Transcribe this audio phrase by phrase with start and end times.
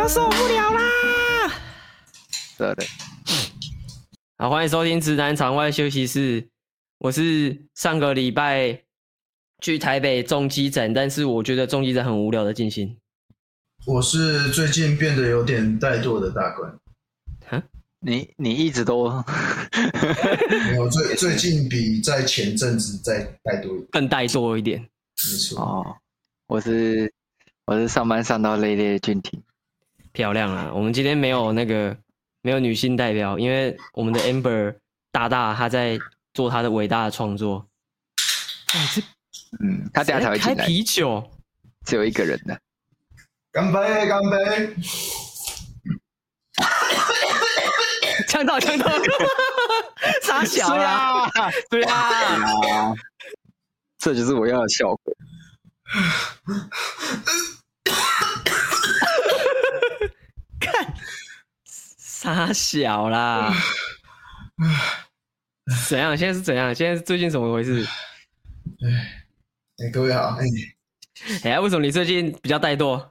[0.00, 1.52] 要受不了啦！
[2.56, 2.82] 对的。
[4.38, 6.48] 好，欢迎收听直男场外休息室。
[6.96, 8.82] 我是上个礼拜
[9.60, 12.96] 去台北重机展，但是我觉得重机展很无聊的进行。
[13.84, 16.74] 我是最近变得有点怠惰的大官。
[17.46, 17.62] 哈？
[18.00, 19.06] 你你一直都
[20.70, 24.80] 没有最最近比在前阵子再怠惰，更怠惰一点。
[24.80, 25.60] 没错。
[25.60, 25.84] 哦，
[26.46, 27.12] 我是
[27.66, 29.38] 我是上班上到累累的俊廷。
[30.12, 30.70] 漂亮啊！
[30.74, 31.96] 我们今天没有那个。
[32.42, 34.74] 没有女性代表，因为我们的 Amber
[35.12, 35.98] 大大她在
[36.32, 37.66] 做她的伟大的创作。
[38.72, 39.02] 哎，这，
[39.62, 40.54] 嗯，他等下才会进来。
[40.54, 41.22] 开啤酒，
[41.84, 42.58] 只有一个人的。
[43.52, 44.74] 干杯，干杯！
[48.26, 48.88] 呛到，呛到！
[50.24, 51.28] 傻小呀，
[51.68, 52.94] 对啊，
[53.98, 55.14] 这就是我要的效果。
[62.22, 63.52] 他小啦，
[65.88, 66.16] 怎样？
[66.16, 66.74] 现在是怎样？
[66.74, 67.82] 现在是最近怎么回事？
[68.82, 69.24] 哎，
[69.78, 70.44] 哎，各位好，哎，
[71.44, 73.08] 哎，为什么你最近比较怠惰？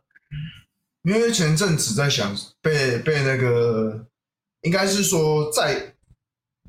[1.03, 4.07] 因为前阵子在想被被那个，
[4.61, 5.95] 应该是说在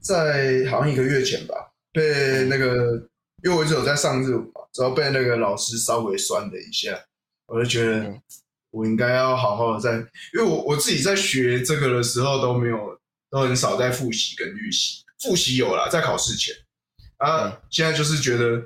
[0.01, 1.55] 在好像一个月前吧，
[1.93, 3.09] 被那个，
[3.45, 6.99] 因为我一直有在上日舞嘛，之后被那个老师稍微酸了一下，
[7.47, 8.05] 我就觉得。
[8.05, 8.23] 嗯
[8.71, 9.97] 我应该要好好的在，
[10.33, 12.97] 因为我我自己在学这个的时候都没有，
[13.29, 15.03] 都很少在复习跟预习。
[15.21, 16.55] 复习有啦，在考试前
[17.19, 18.63] 啊，嗯、现在就是觉得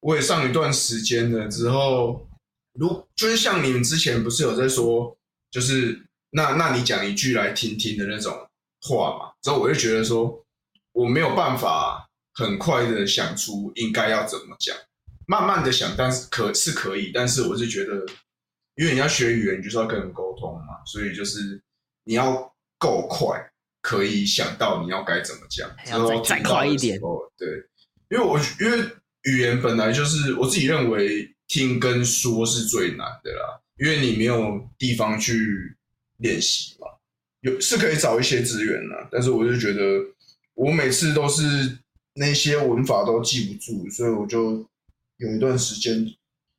[0.00, 2.26] 我也上一段时间了之后，
[2.72, 5.14] 如就是像你们之前不是有在说，
[5.50, 8.32] 就是那那你讲一句来听听的那种
[8.80, 10.42] 话嘛，之后我就觉得说
[10.92, 14.74] 我没有办法很快的想出应该要怎么讲，
[15.26, 18.06] 慢慢的想，但是可是可以，但是我是觉得。
[18.76, 21.62] 因为你要学语言，就是要跟人沟通嘛，所以就是
[22.02, 23.40] 你要够快，
[23.80, 26.98] 可以想到你要该怎么讲，然后再快一点。
[27.38, 27.48] 对，
[28.10, 28.84] 因为我因为
[29.22, 35.76] 语言本来就是我自己认为听跟说是最难的啦，因为你没有地方去
[36.16, 36.88] 练习嘛，
[37.42, 39.82] 有是可以找一些资源啦，但是我就觉得
[40.54, 41.78] 我每次都是
[42.14, 44.68] 那些文法都记不住，所以我就
[45.18, 46.04] 有一段时间。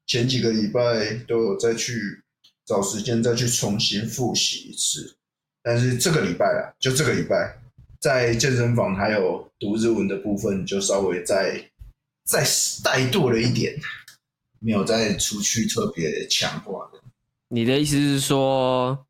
[0.07, 2.21] 前几个礼拜都有再去
[2.63, 5.15] 找时间再去重新复习一次，
[5.63, 7.57] 但是这个礼拜啊，就这个礼拜，
[7.99, 11.59] 在健身房还有读日文的部分，就稍微再
[12.25, 13.75] 再怠惰了一点，
[14.59, 17.01] 没有再出去特别强化的。
[17.49, 19.07] 你的意思是说，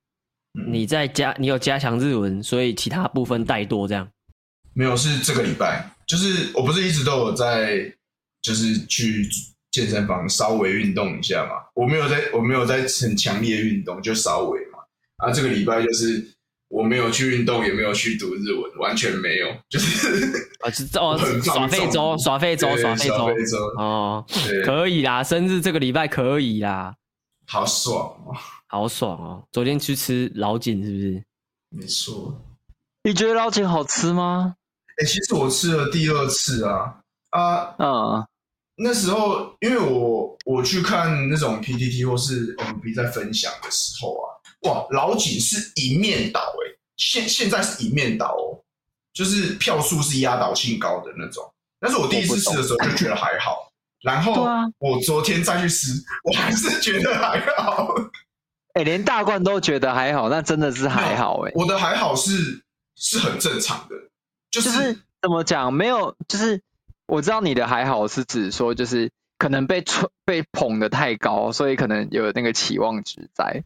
[0.70, 4.10] 你在加你有加强日文，所以其他部分怠惰这样？
[4.74, 7.94] 没有，是这个礼拜，就是我不是一直都有在，
[8.42, 9.30] 就是去。
[9.76, 14.80] 健身房稍微运动一下嘛，我没有在，我没有在很强烈运动，就稍微嘛。
[15.18, 16.26] 啊，这个礼拜就是
[16.70, 20.26] 我没有去运动，也没有去读日文，完全没有，就是
[20.62, 20.72] 啊，
[21.02, 23.26] 哦， 耍废周，耍废周，耍废周，
[23.78, 24.26] 哦，
[24.64, 26.96] 可以啦，生日这个礼拜可以啦，
[27.46, 28.34] 好爽哦，
[28.68, 29.44] 好爽哦。
[29.52, 31.24] 昨天去吃老井是不是？
[31.70, 32.42] 没错。
[33.04, 34.56] 你觉得老井好吃吗？
[35.02, 36.96] 哎、欸，其实我吃了第二次啊，
[37.32, 38.26] 啊，嗯。
[38.78, 44.26] 那时候，因为我我去看那种 PTT 或是 MB 在分享的时候啊，
[44.64, 48.60] 哇，老井是一面倒哎，现现在是一面倒哦，
[49.14, 51.50] 就是票数是压倒性高的那种。
[51.80, 53.72] 但是我第一次吃的时候就觉得还好，
[54.02, 54.46] 然后
[54.80, 55.92] 我昨天再去吃，
[56.24, 57.94] 我还是觉得还好。
[58.74, 61.52] 哎、欸，连大冠都觉得还好，那真的是还好哎。
[61.56, 62.62] 我的还好是
[62.98, 63.96] 是很正常的，
[64.52, 66.62] 就是、就是、怎么讲，没有就是。
[67.08, 73.64] 我知道你的还好是指说，就是可能被吹被捧得太高，所以可能有那个期望值在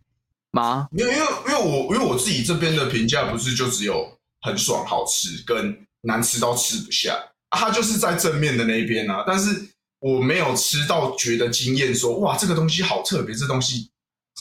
[0.51, 0.87] 吗？
[0.91, 7.13] 没有因为因为我因为我自己这边的评价不是就只有很爽好吃跟难吃到吃不下
[7.49, 9.23] 啊，它就是在正面的那一边啊。
[9.25, 9.69] 但是
[9.99, 13.89] 我没有吃到觉得惊艳，说哇这个东西好特别，这东西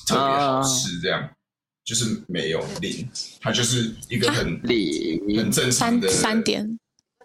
[0.07, 1.31] 特别好吃，这样、uh,
[1.85, 3.09] 就是没有零，
[3.41, 6.79] 它就是一个很零很正常的三,三点，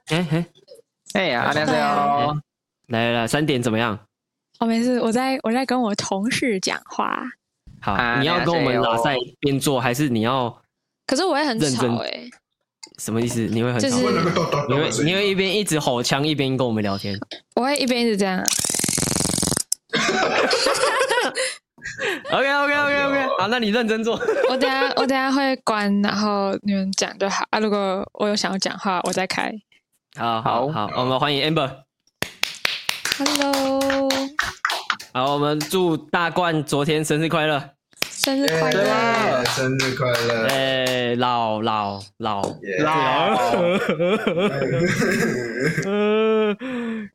[0.07, 0.37] 哎嘿。
[0.37, 0.47] 哎
[1.21, 1.73] 呀，阿亮哥，
[2.87, 3.97] 来来来，三点怎么样？
[4.59, 7.23] 哦，没事，我在我在跟我同事讲话。
[7.81, 10.55] 好，你要跟我们拉赛边做，还是你要？
[11.05, 12.29] 可是我会很吵哎。
[12.99, 13.41] 什么意思？
[13.41, 13.89] 你会很吵？
[13.89, 14.03] 就是
[14.69, 17.19] 你会你会一边一直吼腔，一边跟我们聊天。
[17.55, 18.39] 我会一边一直这样。
[22.31, 24.19] OK OK OK OK，好，那你认真做。
[24.49, 27.59] 我等下我等下会关，然后你们讲就好啊。
[27.59, 29.51] 如果我有想要讲话，我再开。
[30.15, 31.71] 好好好，我们欢迎 Amber。
[33.17, 34.07] Hello。
[35.11, 37.71] 好，我们祝大冠昨天生日快乐。
[38.11, 38.83] 生日快乐！
[38.83, 40.45] 耶生日快乐！
[40.47, 43.57] 哎，老老老耶老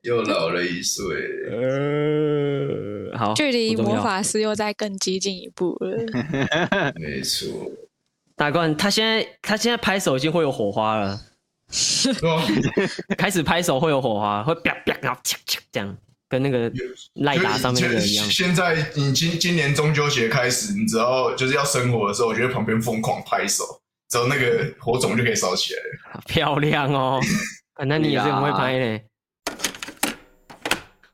[0.03, 1.05] 又老了一岁。
[1.53, 5.97] 呃，好，距离魔法师又再更接近一步了。
[6.97, 7.71] 没错，
[8.37, 11.21] 大冠，他现在他现在拍手已经会有火花了？
[13.19, 15.97] 开始拍手会有火花，会啪啪，然后呛呛这样，
[16.29, 16.73] 跟那个
[17.15, 18.31] 赖达上面那个一样。
[18.31, 23.65] 现在你今今年中秋节开始，你只要就是要生火的时候，我觉得旁边疯狂拍手，
[24.09, 26.23] 之后那个火种就可以烧起来了。
[26.27, 27.21] 漂亮哦！
[27.75, 29.05] 啊、那你也是很会拍嘞。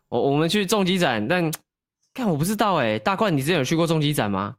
[0.08, 1.50] 我我们去重机展，但
[2.14, 4.54] 看我不知道哎，大冠，你之前有去过重机展吗？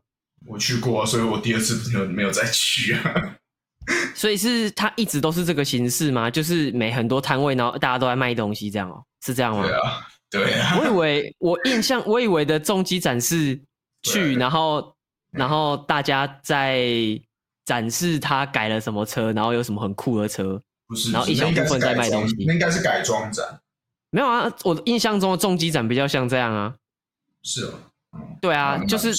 [0.46, 3.38] 我去过、啊，所以我第二次没有没有再去啊。
[4.16, 6.30] 所以是它一直都是这个形式吗？
[6.30, 9.64] 就是每很多摊位，然后大家都在卖东西，这样哦、喔，是这样吗？
[9.64, 10.78] 对啊，对啊。
[10.82, 13.60] 我以为我印象，我以为的重机展是
[14.04, 14.96] 去，然后
[15.32, 16.88] 然后大家在
[17.66, 23.46] 展示他改了什么车，然后有什么很酷的车，不是，然后一小部分在卖东西，那应该是改装展。
[24.12, 26.74] 没有啊，我印象中的重机展比较像这样啊。
[27.44, 27.74] 是哦。
[28.42, 29.12] 对啊，嗯、就是，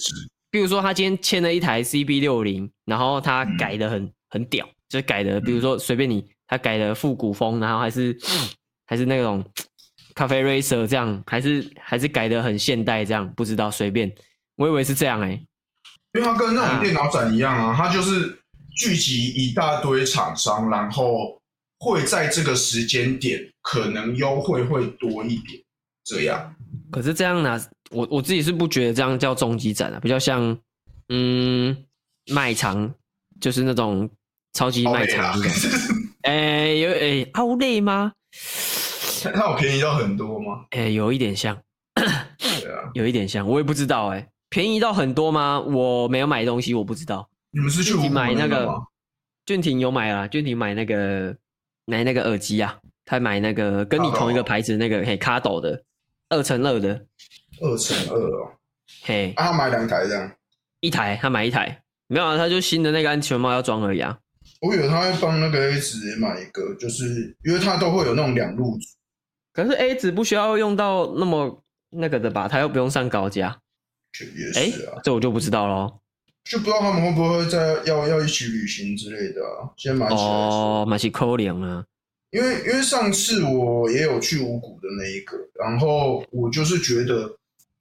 [0.51, 8.49] 比如说他今天签了一台 CB 六零，然后他改的很、嗯、很屌，就是改的，比如说随便你，他改的复古风，然后还是、嗯、
[8.87, 9.45] 还是那种
[10.15, 14.13] 咖啡 racer 这样，还是还是改的很现代这样，不知道随便，
[14.57, 15.47] 我以为是这样哎、欸，
[16.15, 18.39] 因为它跟那种电脑展一样啊，它就是
[18.77, 21.41] 聚集一大堆厂商，然后
[21.79, 25.63] 会在这个时间点可能优惠会多一点，
[26.05, 26.55] 这样。
[26.91, 27.61] 可是这样呢、啊？
[27.91, 30.59] 我我自己是不觉得这样叫终极展啊，比较像
[31.09, 31.77] 嗯
[32.33, 32.93] 卖场，
[33.41, 34.09] 就是那种
[34.57, 35.71] 超级卖场那种。
[36.23, 38.13] 哎、欸，有哎奥莱吗？
[39.23, 40.65] 它有便宜到很多吗？
[40.71, 41.55] 哎、欸，有一点像。
[41.95, 42.05] 对
[42.73, 45.61] 啊， 有一点像，我也不知道哎、欸，便宜到很多吗？
[45.61, 47.29] 我没有买东西，我不知道。
[47.51, 48.75] 你们是去买那个？
[49.45, 51.37] 俊廷有买啊，俊廷买那个
[51.85, 55.85] 买那个耳机啊，他买那个跟你同一个牌子那个嘿卡斗的
[56.31, 57.05] 二乘二的。
[57.61, 58.53] 二乘二哦，
[59.03, 60.33] 嘿，啊，他买两台这样，
[60.81, 64.19] 一台他买一台，没有啊，他就新的那个安全帽要装而已啊。
[64.61, 68.87] 我以为他会帮那个 A 子也买一个，就是因为他都会有那种两路组。
[69.53, 72.49] 可是 A 子不需要用到那么那个的吧？
[72.49, 73.59] 他又不用上高架。
[74.19, 76.01] 也是啊、欸，这我就不知道喽。
[76.45, 79.69] 就不知道他们会不会在要要一起旅行之类的啊？
[79.77, 81.85] 先买起来哦，买起扣零啊。
[82.31, 87.37] 因为因为上次我也有去五股的那一个，然后我就是觉得。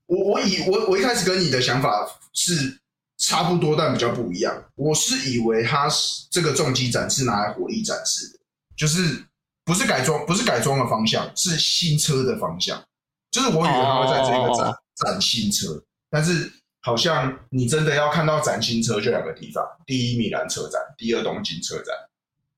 [0.08, 2.78] 我我以我我一开始跟你的想法是
[3.18, 4.64] 差不多，但比较不一样。
[4.76, 8.40] 我是以为它是这个重机展是拿来火力展示的，
[8.76, 9.24] 就是
[9.64, 12.84] 不是改装，不是改装的方向，是新车的方向。
[13.32, 14.76] 就是我以为它会在这个展、oh.
[14.96, 16.52] 展新车，但是
[16.82, 21.96] 好像你真的要看到展新车，就两个地方：第一米兰车展，第二东京车展。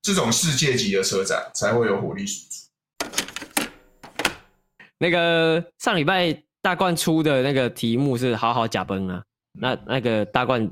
[0.02, 3.68] 这种世界级的车展才会有火力输出。
[4.98, 6.42] 那个上礼拜。
[6.60, 9.22] 大冠出的那个题目是好好假崩啊，
[9.60, 10.70] 那那个大冠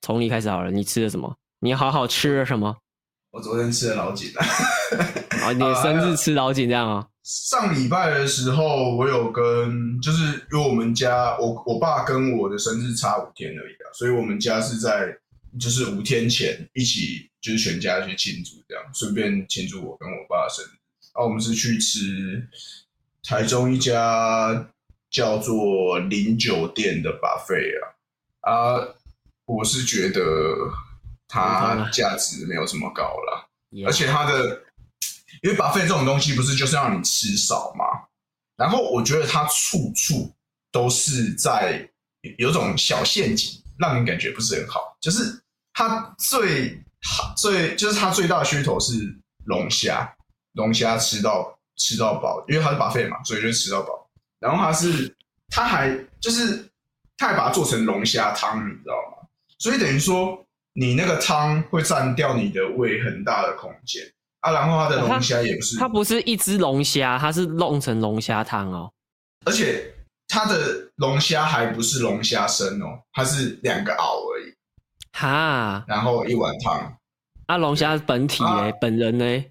[0.00, 1.36] 从你开始好了，你吃了什么？
[1.60, 2.76] 你好好吃了什么？
[3.30, 4.46] 我昨天吃了老井啊，
[5.44, 7.08] 哦，你的生日吃老井这样啊、哦？
[7.22, 15.14] 上礼拜的时候，我有跟，就是因为我们家我我爸跟我的生日差五天而已啊，所以我们家是在
[15.60, 20.78] 就是五天前一起就是全家去庆祝这样，顺便庆祝我跟我爸的生日。
[21.12, 22.48] 啊我们是去吃
[23.22, 24.68] 台中一家。
[25.10, 27.96] 叫做零酒店的 buffet 啊，
[28.48, 28.80] 啊，
[29.44, 30.22] 我是觉得
[31.28, 33.48] 它价值没有这么高了.
[33.86, 34.62] 而且它的，
[35.42, 37.84] 因为 buffet 这种东西不是就是让你吃少吗？
[38.56, 40.34] 然后我觉得它处处
[40.72, 41.88] 都是在
[42.38, 44.96] 有种小陷阱，让你感觉不是很好。
[45.00, 45.40] 就是
[45.74, 46.82] 它最
[47.36, 48.94] 最就是它最大的噱头是
[49.44, 50.10] 龙虾，
[50.54, 54.10] 龙虾吃到吃到饱，因为它是 buffet 嘛，所以就吃到饱。
[54.40, 55.14] 然后它是，
[55.50, 56.67] 它还就是，
[57.18, 59.28] 它还把它做成龙虾汤，你知道吗？
[59.58, 60.42] 所以等于说，
[60.74, 64.02] 你那个汤会占掉你的胃很大的空间
[64.40, 64.52] 啊。
[64.52, 68.90] 然后它的龙虾也不是，它不是一只龙虾，它是弄成龙虾汤哦。
[69.44, 69.92] 而且
[70.28, 74.54] 它的龙虾还不是龙虾生哦，它是两个螯而已。
[75.12, 76.96] 哈，然后一碗汤。
[77.46, 79.44] 啊，龙虾本体哎，啊、本人呢？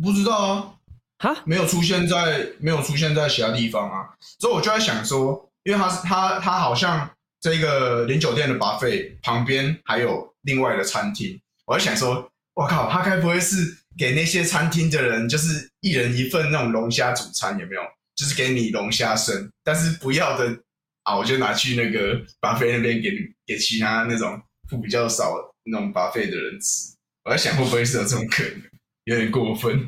[0.00, 0.74] 不知道啊。
[1.18, 7.10] 哈，没有出现在没有出现在其他地方啊，所以我就在想说，因为他他他好像
[7.42, 17.82] 这个零酒店的 buffet 旁边还有另外的餐厅，我在想说，我靠，他该不会是给那些餐厅的人，就是一人一份那种龙虾主餐有没有？
[18.16, 20.58] 就是给你龙虾生，但是不要的
[21.02, 23.10] 啊，我就拿去那个 buffet 那边给
[23.46, 25.34] 给其他那种付比较少
[25.64, 26.96] 那种 buffet 的人吃。
[27.24, 28.62] 我在想会不会是有这种可能，
[29.04, 29.86] 有点过分。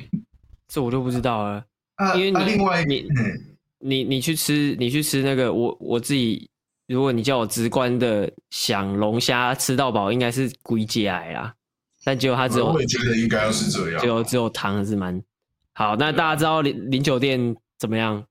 [0.69, 1.65] 这我就不知道了。
[1.97, 3.50] 啊，因为另外你、嗯、
[3.81, 6.49] 你你去吃你去吃那个我我自己，
[6.87, 11.55] 如果你叫我直观的想龙虾吃到饱，应该是鬼节来啦。
[12.05, 14.01] 但结果它只有，我也觉得应该要是这样。
[14.01, 15.23] 只有只有糖是蛮
[15.75, 15.97] 好。
[15.97, 18.25] 那大家知道林林酒店怎么样？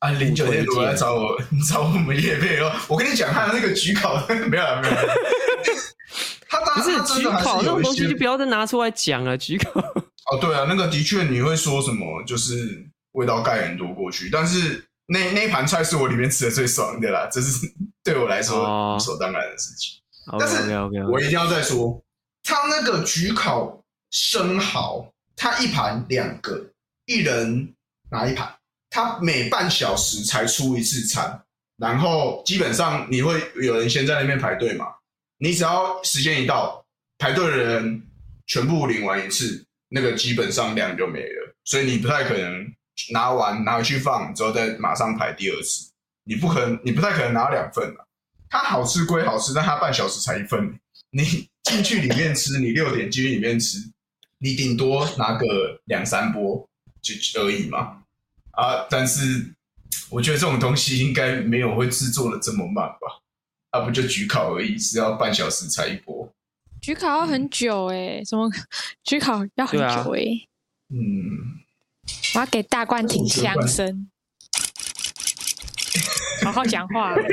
[0.00, 1.38] 啊，林酒店如果来找我
[1.70, 5.14] 找我们叶配哦，我跟你讲，他的那个焗烤没有了没有了。
[6.48, 9.38] 他不是焗烤那种东西，就不要再拿出来讲了。
[9.38, 14.28] 焗烤哦，对啊，那个的确你会说什么，就是味道盖很多过去。
[14.30, 17.70] 但是那那一盘菜是我里面吃的最爽的啦，这是
[18.02, 20.00] 对我来说理所当然的事情。
[20.26, 20.72] 哦、但是
[21.10, 22.02] 我一定要再说。
[22.42, 26.64] 他那个焗烤生蚝，他一盘两个，
[27.04, 27.74] 一人
[28.10, 28.52] 拿一盘。
[28.88, 31.42] 他每半小时才出一次餐，
[31.76, 34.86] 然后基本上你会有人先在那边排队嘛。
[35.38, 36.84] 你只要时间一到，
[37.18, 38.02] 排队的人
[38.46, 41.54] 全部领完一次，那个基本上量就没了。
[41.64, 42.66] 所以你不太可能
[43.10, 45.90] 拿完拿回去放之后再马上排第二次。
[46.24, 48.04] 你不可能，你不太可能拿两份啊。
[48.48, 50.78] 它好吃归好吃，但它半小时才一份。
[51.10, 51.48] 你。
[51.62, 53.78] 进去里面吃，你六点进去里面吃，
[54.38, 56.68] 你顶多拿个两三波
[57.00, 58.02] 就而已嘛。
[58.50, 59.54] 啊，但是
[60.10, 63.22] 我觉得这种东西应该没有会制作的这么慢吧？
[63.70, 66.28] 啊，不就焗烤而已，是要半小时才一波。
[66.82, 68.50] 焗烤要很久哎、欸，什么
[69.06, 70.48] 焗烤要很久哎、欸？
[70.90, 71.61] 嗯，
[72.34, 74.10] 我要给大冠听枪声，
[76.42, 77.14] 好好讲话。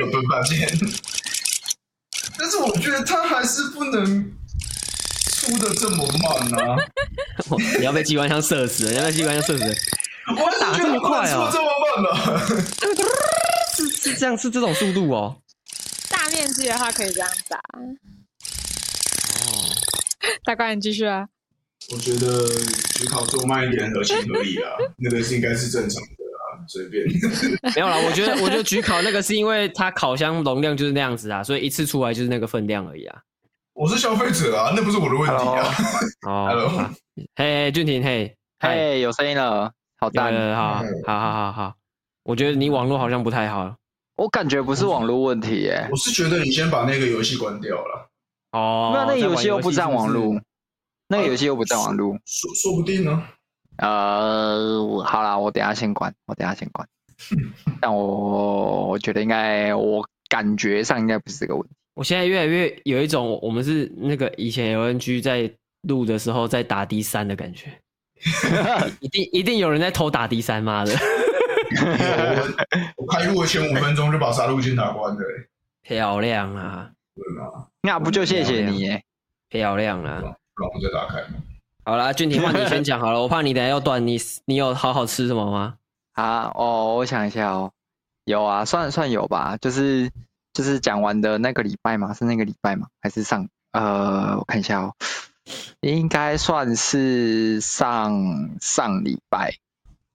[2.38, 4.32] 但是我觉得他还是不能
[5.30, 6.76] 出的这么慢呢、 啊。
[7.78, 8.90] 你要被机关枪射死了！
[8.92, 9.74] 你要被机关枪射死了！
[10.36, 11.50] 我打这么快啊？
[11.50, 12.10] 出这么慢呢？
[13.74, 15.36] 是是这样，是这种速度哦。
[16.08, 17.58] 大面积的话可以这样打。
[17.58, 17.88] 哦，
[20.44, 21.26] 大官，你继续啊。
[21.92, 26.62] 我觉得焗烤做慢一点合情合理啊，那个是应该是正常的啊。
[26.68, 27.04] 随便，
[27.74, 27.96] 没有啦。
[28.06, 33.18] 我觉得，我觉得焗烤那个是因为它烤箱容量就是那样子啊，所以一次出来就是那个分量而已啊。
[33.72, 35.74] 我是消费者啊，那不是我的问题啊。
[36.28, 36.90] 哦，
[37.34, 41.74] 嘿，俊廷，嘿，嘿，有声音了，好大，好，好好好好。
[42.22, 43.74] 我觉得你网络好像不太好。
[44.16, 48.10] 我感觉不是网络问题耶，我是觉得你先把那个游戏关掉了。
[48.52, 50.38] 哦，那那游戏又不占网络，
[51.10, 53.20] 那个游戏又不在网络，说说不定呢。
[53.78, 56.86] 呃，好啦，我等下先关，我等下先关。
[57.82, 61.74] 但我我觉得应该，我感觉上应该不是这个问题。
[61.94, 65.50] 我现在越来越有一种，我们是那个以前 LNG 在
[65.82, 67.76] 录的时候在打 D 三的感觉，
[69.00, 70.92] 一定一定有人在偷打 D 三，妈的！
[72.96, 75.20] 我开录的前五分钟就把杀戮锏打关了，
[75.82, 76.92] 漂亮啊！
[77.16, 77.66] 对吗？
[77.82, 79.00] 那不就谢谢你？
[79.48, 80.22] 漂亮啊！
[80.60, 81.24] 然后再打开。
[81.84, 84.04] 好啦，俊廷，换你先讲好了，我怕你等下要断。
[84.06, 85.76] 你你有好好吃什么吗？
[86.12, 87.72] 啊哦，我想一下哦，
[88.24, 90.10] 有啊，算算有吧，就是
[90.52, 92.88] 就是讲完的那个礼拜嘛，是那个礼拜吗？
[93.00, 94.94] 还是上呃，我看一下哦，
[95.80, 99.54] 应该算是上上礼拜，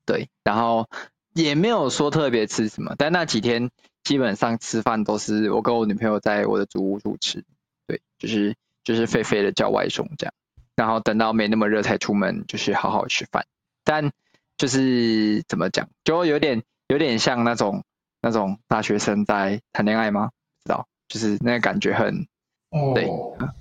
[0.06, 0.88] 对，然后
[1.34, 3.72] 也没有说特别吃什么，但那几天
[4.04, 7.44] 基本上吃饭都是我跟我女朋友在我的主屋处吃，
[7.88, 10.34] 对，就是就是废废的叫外送这样。
[10.78, 13.46] 然后等到没那么热才出门，就是好好吃饭。
[13.84, 14.12] 但
[14.58, 17.84] 就是怎么讲，就有点有点像那种
[18.22, 20.32] 那种大学生在谈恋爱吗？
[20.64, 22.28] 知道，就是那个感觉很，
[22.70, 23.08] 哦、对，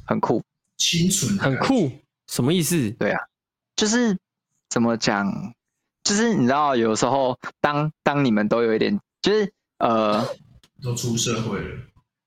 [0.06, 0.42] 很酷，
[0.76, 1.90] 清纯，很酷，
[2.28, 2.90] 什么意思？
[2.92, 3.20] 对啊，
[3.76, 4.16] 就是
[4.68, 5.54] 怎么讲，
[6.02, 10.26] 就是你知道，有时候当当你们都有一点，就是呃，
[10.82, 11.80] 都出社会了，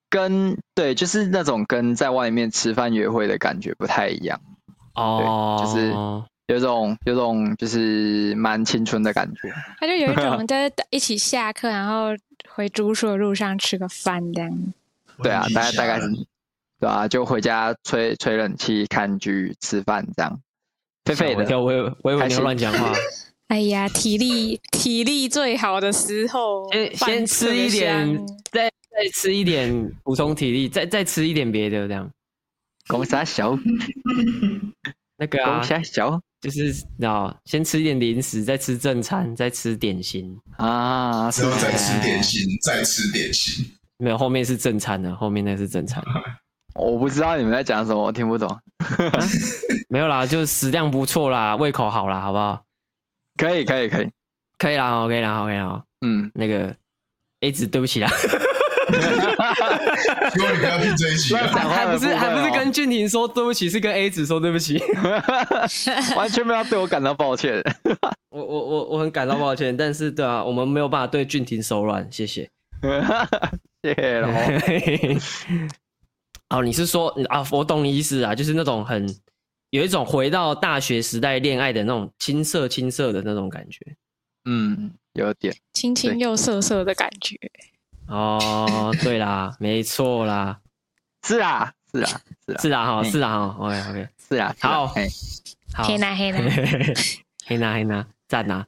[0.10, 4.40] 跟对，就是那种跟在外面吃饭约会的感觉不太一样。
[4.96, 5.94] 哦，就是
[6.48, 9.54] 有种有种就是蛮青春的感觉。
[9.80, 12.08] 他就有一种 在一起下课，然后
[12.50, 14.74] 回住宿的路上吃个饭这样。
[15.22, 16.08] 对啊，大概大概是，
[16.80, 20.40] 对啊，就回家吹吹冷气、看剧、吃饭这样。
[21.06, 22.94] 废废的，我我以为你要乱讲话。
[23.48, 32.10] 哎呀，体力体力最好的时候，先先吃一点，再再吃一点补充体力，再再吃一点别的这样。
[32.88, 33.56] 公三小，
[35.18, 36.74] 那个啊，公小就是
[37.06, 43.64] 啊，先吃一点零食，再吃正餐，再吃点心啊，之后再吃点心，再吃点心。
[43.98, 46.04] 没有，后面是正餐的，后面那是正餐。
[46.74, 48.58] 我不知道你们在讲什么，我听不懂。
[49.90, 52.64] 没有啦，就是食量不错啦，胃口好啦，好不好？
[53.38, 54.10] 可以，可以，可以，
[54.58, 55.84] 可以啦，OK 啦，OK 啦。
[56.02, 56.76] 嗯，那个
[57.42, 58.10] A 子，对不起啦。
[60.34, 61.42] 希望你不要听这一集啊。
[61.46, 64.82] 那讲话还不是还不是跟俊廷说对不起，是跟 A 子说对不起。
[66.16, 67.62] 完全没有对我感到抱歉。
[68.30, 72.50] 我我我我很感到抱歉，但是对啊，我们没有办法对俊廷手软，谢谢。
[73.82, 74.30] 谢谢喽。
[76.50, 77.46] 哦，你是说啊？
[77.52, 79.08] 我懂你意思啊，就是那种很
[79.72, 83.80] 有一种回到大学时代恋爱的那种青涩青涩的那种感觉。
[84.46, 85.54] 嗯，有点。
[85.74, 87.36] 青青又涩涩的感觉。
[88.08, 90.60] 哦，对啦，没错啦，
[91.24, 94.56] 是啊，是啊，是啊，是啊哈，嗯是啊哈，OK OK，是啊。
[94.62, 95.08] 好嘿
[95.74, 96.40] 好，黑娜黑娜，
[97.46, 98.66] 黑娜 黑娜，赞呐，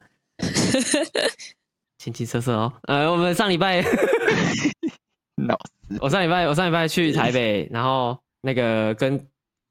[1.98, 2.72] 青青涩涩哦。
[2.84, 3.84] 呃，我们上礼拜
[6.00, 9.20] 我上礼拜我上礼拜去台北，然后那个跟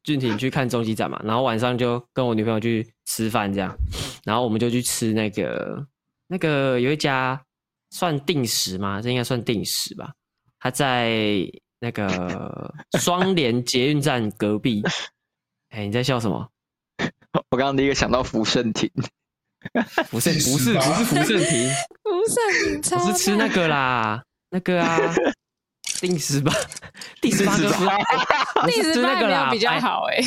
[0.03, 3.75] 俊廷去看终极展嘛，然后晚上就跟我女朋友去吃饭这样，
[4.25, 5.87] 然后我们就去吃那个
[6.27, 7.41] 那个有一家
[7.91, 9.01] 算定时吗？
[9.03, 10.13] 这应该算定时吧？
[10.61, 11.11] 他在
[11.79, 14.83] 那个 双连捷运站隔壁。
[15.71, 16.49] 哎、你在笑什么？
[17.51, 18.91] 我刚刚第一个想到福盛亭，
[20.11, 21.71] 不是不是不是福盛亭，
[22.03, 22.97] 不是很差。
[22.97, 24.99] 我是吃那个啦，那个啊，
[26.01, 26.53] 定时吧，
[27.21, 27.85] 第十八个不是，
[28.63, 30.19] 我第十是吃那个啦，比较好哎。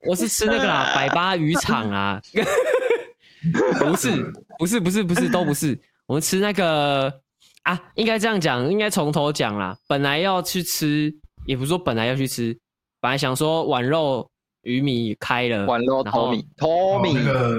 [0.00, 2.20] 我是吃那个啦，百八渔场啊，
[3.78, 4.10] 不是
[4.58, 7.12] 不是不是不是都不是，我们吃那个
[7.62, 9.76] 啊，应该这样讲，应该从头讲啦。
[9.88, 11.12] 本来要去吃，
[11.46, 12.56] 也不是说本来要去吃，
[13.00, 14.28] 本来想说碗肉
[14.62, 17.58] 鱼米开了，碗肉然后 Tommy Tommy 那个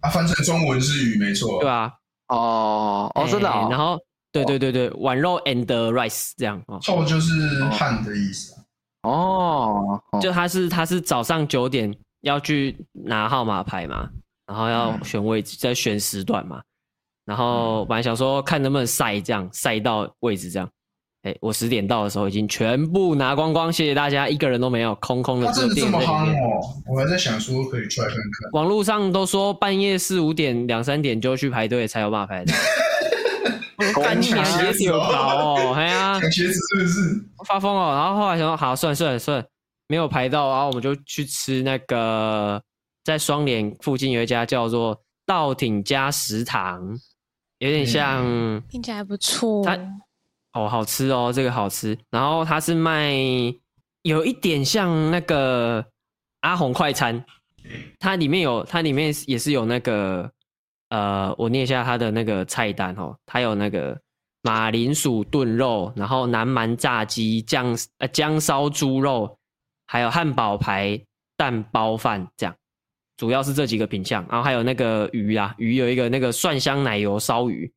[0.00, 1.60] 啊，翻成中文是鱼，没错。
[1.60, 1.92] 对啊，
[2.28, 3.64] 哦哦，真的哦。
[3.64, 3.98] 欸然后
[4.30, 8.62] 对对对对，碗肉 and rice 这样哦，臭就是汗的意思啊。
[9.02, 14.08] 哦，哦就他是他是早上九点要去拿号码牌嘛，
[14.46, 16.62] 然后要选位置，再选时段嘛，
[17.24, 20.68] 然后本来想说看能不能晒这样晒到位置这样，
[21.22, 26.42] 哎，我十点到的时候已经全部拿光光，谢谢大家，一个人都没有，空空的，它只有店真的这么夯在里面。
[26.42, 26.60] 哦！
[26.86, 28.50] 我还在想说可以出来看看。
[28.52, 32.52] 网络上都说半夜四五点、两三点就去排队才有办法排的。
[33.96, 37.24] 我干你娘也是有搞哦， 哎呀、抢鞋子是不是？
[37.46, 39.44] 发疯哦，然后后来想说，好，算了算了算了，
[39.88, 42.62] 没有排到，然后我们就去吃那个
[43.02, 46.96] 在双连附近有一家叫做稻挺家食堂，
[47.58, 48.24] 有点像、
[48.68, 49.64] 听起来不错。
[49.64, 49.78] 它
[50.52, 51.98] 哦，好吃哦，这个好吃。
[52.10, 53.12] 然后它是卖
[54.02, 55.84] 有一点像那个
[56.40, 57.24] 阿红快餐，
[57.98, 60.30] 它里面有它里面也是有那个
[60.90, 63.98] 呃，我念一下它的那个菜单哦，它有那个
[64.42, 69.36] 马铃薯炖肉，然后南蛮炸鸡酱呃姜烧猪肉，
[69.86, 71.00] 还有汉堡排
[71.36, 72.54] 蛋包饭这样，
[73.16, 74.24] 主要是这几个品相。
[74.28, 77.72] 然后还有那个鱼啊，鱼有一个那个蒜香奶油烧鱼。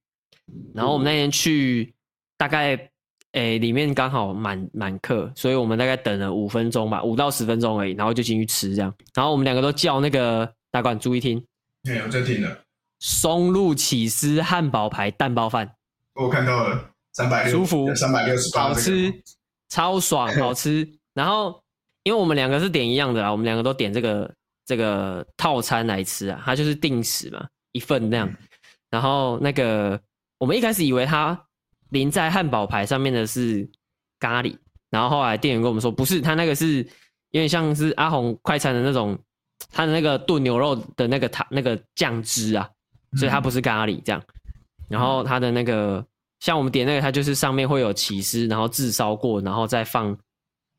[0.73, 1.93] 然后我们那天去，
[2.38, 2.89] 大概
[3.34, 8.93] 诶里面刚好满满客，所以我们大概等了五分钟吧，五到十分钟而已，然后就进去吃这样。
[9.13, 11.43] 然后我们两个都叫那个大管注意听，
[11.84, 12.58] 没有在听了，
[13.00, 15.69] 松露起司汉堡排蛋包饭，
[16.15, 19.13] 我看到了，三百舒服三百六十八，好吃，
[19.67, 20.88] 超爽，好吃。
[21.13, 21.62] 然后
[22.04, 24.34] 因为我们两个是点一样的啦，我们两个都点这个
[24.67, 28.32] 这个套餐来吃啊，它就是定时嘛，一份那样。
[28.91, 29.99] 然后那个
[30.38, 31.41] 我们一开始以为它
[31.89, 33.67] 淋在汉堡排上面的是
[34.19, 34.56] 咖喱，
[34.89, 36.84] 然后后来店员跟我们说不是，它那个是
[37.32, 39.17] 有点像是阿红快餐的那种，
[39.71, 42.69] 它的那个炖牛肉的那个汤那个酱汁啊，
[43.15, 44.21] 所以它不是咖喱这样。
[44.89, 46.06] 然后它的那个
[46.39, 50.17] 像我们点那个，它就是上面会有起司，然后炙烧过，然后再放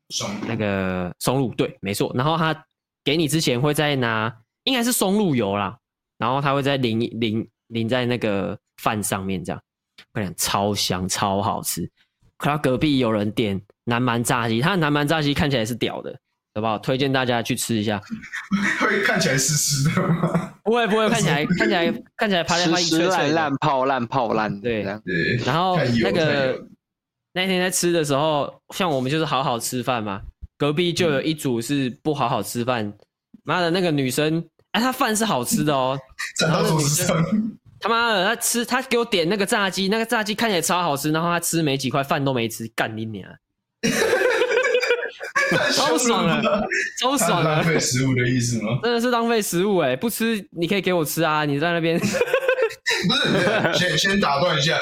[0.09, 2.11] 爽那个松露，对，没错。
[2.15, 2.53] 然后它
[3.03, 4.33] 给你之前会再拿，
[4.63, 5.77] 应该是松露油啦，
[6.17, 9.61] 然后它会再淋淋淋在那个饭上面，这样，
[10.13, 11.89] 我跟你讲超香超好吃。
[12.37, 16.17] 可他隔壁有人点南蛮炸鸡，他的南蛮炸鸡看起来是屌的，
[16.55, 16.77] 好不好？
[16.79, 18.01] 推荐大家去吃一下。
[18.79, 20.53] 会看起来湿湿的吗？
[20.63, 26.65] 不会不会，看起来 看起来看起来趴在花一湿湿烂脆脆烂泡烂泡烂，对对，然后那个
[27.33, 30.21] 那天在吃的时候，像我们就是好好吃饭嘛，
[30.59, 32.93] 隔壁就有一组是不好好吃饭。
[33.43, 34.43] 妈的，那个女生，
[34.73, 35.97] 哎，她饭是好吃的哦。
[36.37, 37.15] 站到桌子上，
[37.79, 43.25] 他妈的，她吃，她给我点那个炸鸡，那个炸鸡看起来超好吃，然后她吃没几块饭都没吃，干你娘！
[45.73, 46.67] 超爽了，
[46.99, 48.79] 超爽的浪，费食物的意思吗？
[48.83, 49.95] 真的是浪费食物哎！
[49.95, 51.97] 不吃你可以给我吃啊，你在那边。
[53.07, 54.77] 不是，先先打断一下，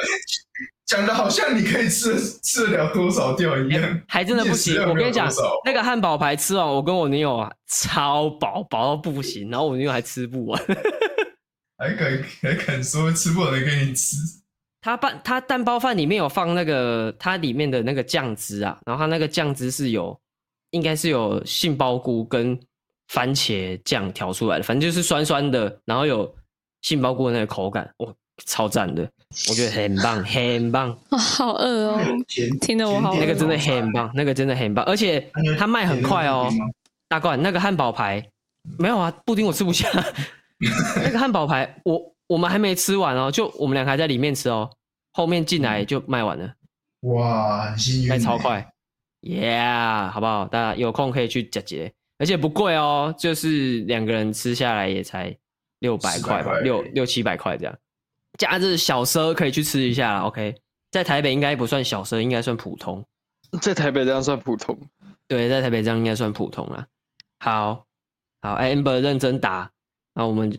[0.87, 4.81] 讲的好像你可以吃吃得了多少掉一样， 还真的不行。
[4.87, 5.29] 我跟你讲，
[5.65, 10.61] 那个汉堡排吃完，我跟我女友啊超饱，饱到不行，然后我女友还吃不完。
[11.77, 14.15] 还敢还敢说吃不完的给你吃？
[14.81, 20.17] 它蛋它蛋包饭里面有放那个它里面的那个酱汁啊，然后它那个酱汁是有
[20.71, 22.57] 应该是有杏鲍菇跟
[23.09, 26.33] 番茄酱调出来的，反正就是酸酸的，然后有
[26.81, 28.13] 杏鲍菇的那个口感，哇，
[28.45, 29.09] 超赞的，
[29.49, 30.97] 我觉得很棒， 很棒。
[31.09, 31.99] 哦，好饿哦，
[32.61, 33.19] 听得我好饿。
[33.19, 36.51] 那个真的很棒，那个真的很棒，而且它卖很快哦。
[37.09, 38.23] 大罐那个汉堡排
[38.77, 39.89] 没有啊，布丁我吃不下。
[41.03, 44.69] 那个汉堡排我我们还没吃完哦，就我们两个还在里面吃哦，
[45.13, 46.53] 后面进来就卖完了。
[47.01, 48.67] 哇，很幸运，卖超快
[49.21, 50.45] ，Yeah，好不好？
[50.47, 55.35] 大家有空可以去解决，而且不贵哦，就是两个人吃下来也才
[55.79, 57.75] 六百块吧，六六七百块这样。
[58.37, 60.55] 假日小奢可以去吃一下，OK。
[60.89, 63.03] 在台北应该不算小奢，应该算普通。
[63.61, 64.77] 在台北这样算普通？
[65.27, 66.85] 对，在台北这样应该算普通了。
[67.39, 67.85] 好，
[68.41, 69.69] 好，哎，Amber 认真打，
[70.13, 70.57] 那我们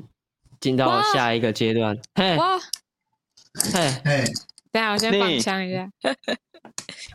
[0.60, 1.96] 进到下一个阶段。
[2.14, 2.36] 嘿，
[3.72, 4.24] 嘿，嘿，
[4.70, 5.90] 等下我先放枪一下。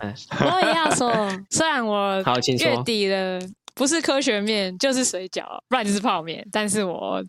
[0.02, 1.14] 我也要说，
[1.52, 2.22] 虽然我
[2.60, 3.40] 月底了，
[3.76, 7.24] 不是科学面就是水饺，不然就是泡面，但是我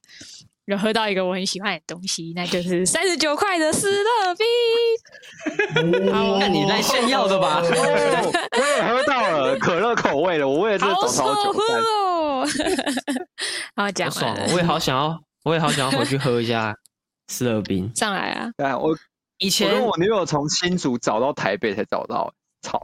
[0.66, 6.12] 有喝到一个我很喜欢的东西，那就是三十九块的斯乐冰。
[6.12, 7.60] 好，那你在炫耀的吧？
[7.62, 11.62] 我也喝到了可乐口味的，我为 了这个找超久。
[13.76, 16.74] 好讲爽，我也好想要，我也好想要回去喝一下
[17.28, 17.90] 斯乐冰。
[17.94, 18.50] 上来啊！
[18.56, 18.96] 对我
[19.38, 22.80] 以前我跟我女友从新竹找到台北才找到，操！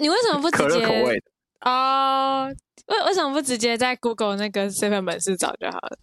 [0.00, 2.48] 你为什么不直接可乐口味的哦？
[2.86, 5.98] 为为什么不直接在 Google 那个 seven 门市找就好了？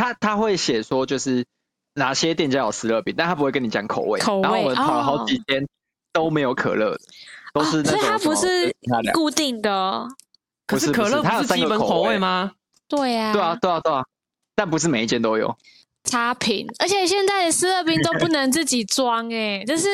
[0.00, 1.44] 他他会写说就是
[1.92, 4.18] 哪些店家有思乐冰，但他不会跟你讲口味。
[4.18, 4.42] 口味。
[4.42, 5.68] 然后我们跑了好几天
[6.10, 7.00] 都没有可乐的，
[7.52, 7.92] 都是那种。
[7.92, 8.74] 所以它不是
[9.12, 10.08] 固定的。
[10.66, 12.52] 可是可乐不是基本口味吗？
[12.88, 13.34] 对呀。
[13.34, 14.02] 对啊，对啊，对啊，
[14.54, 15.54] 但不是每一间都有。
[16.04, 19.86] 差评，而且现在的思乐冰都不能自己装哎，就是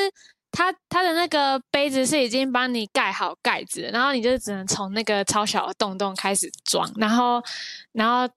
[0.52, 7.42] 它它的那个杯子是已经帮你盖好盖子，然后你就只能从那个超小的洞洞开始装，然后
[7.90, 8.32] 然后。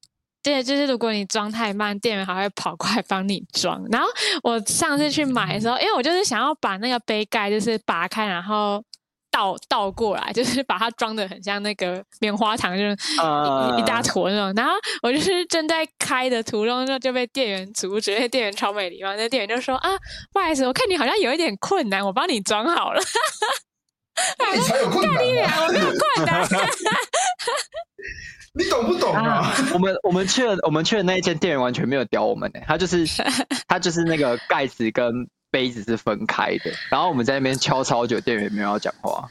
[0.50, 3.80] 对，就是如果你装太慢，店员还会跑过来帮你装。
[3.92, 4.08] 然后
[4.42, 8.84] 我上次去买的时候，因为我就是想要把那个杯盖就是拔开，然后
[9.30, 13.80] 倒倒过来，就是把它装的很像那个棉花糖，就是一、uh...
[13.80, 14.52] 一大坨那种。
[14.56, 19.16] 然后我就是正在开的途中，就就被店员阻止，因为店员超没礼貌。
[19.16, 19.92] 那店员就说：“啊，
[20.34, 23.00] 不好意思，我看你好像有一点困难，我帮你装好了。”
[24.56, 26.44] 你才有困 难、啊，我没有困难。
[28.54, 29.22] 你懂不懂啊？
[29.22, 33.06] 啊我们我们去了我们去的那一间店员完全没有屌我们呢，他就是
[33.68, 39.28] 他就是那个盖子跟杯子是分开的，然后我们在那边敲超久，店员没有要讲话。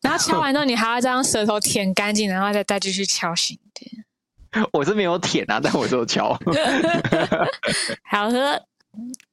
[0.00, 4.64] 然后敲完之后，你还要再用舌头舔干净，然后再再继续敲醒点。
[4.72, 6.32] 我是没有舔啊，但我就敲。
[8.10, 8.60] 好喝。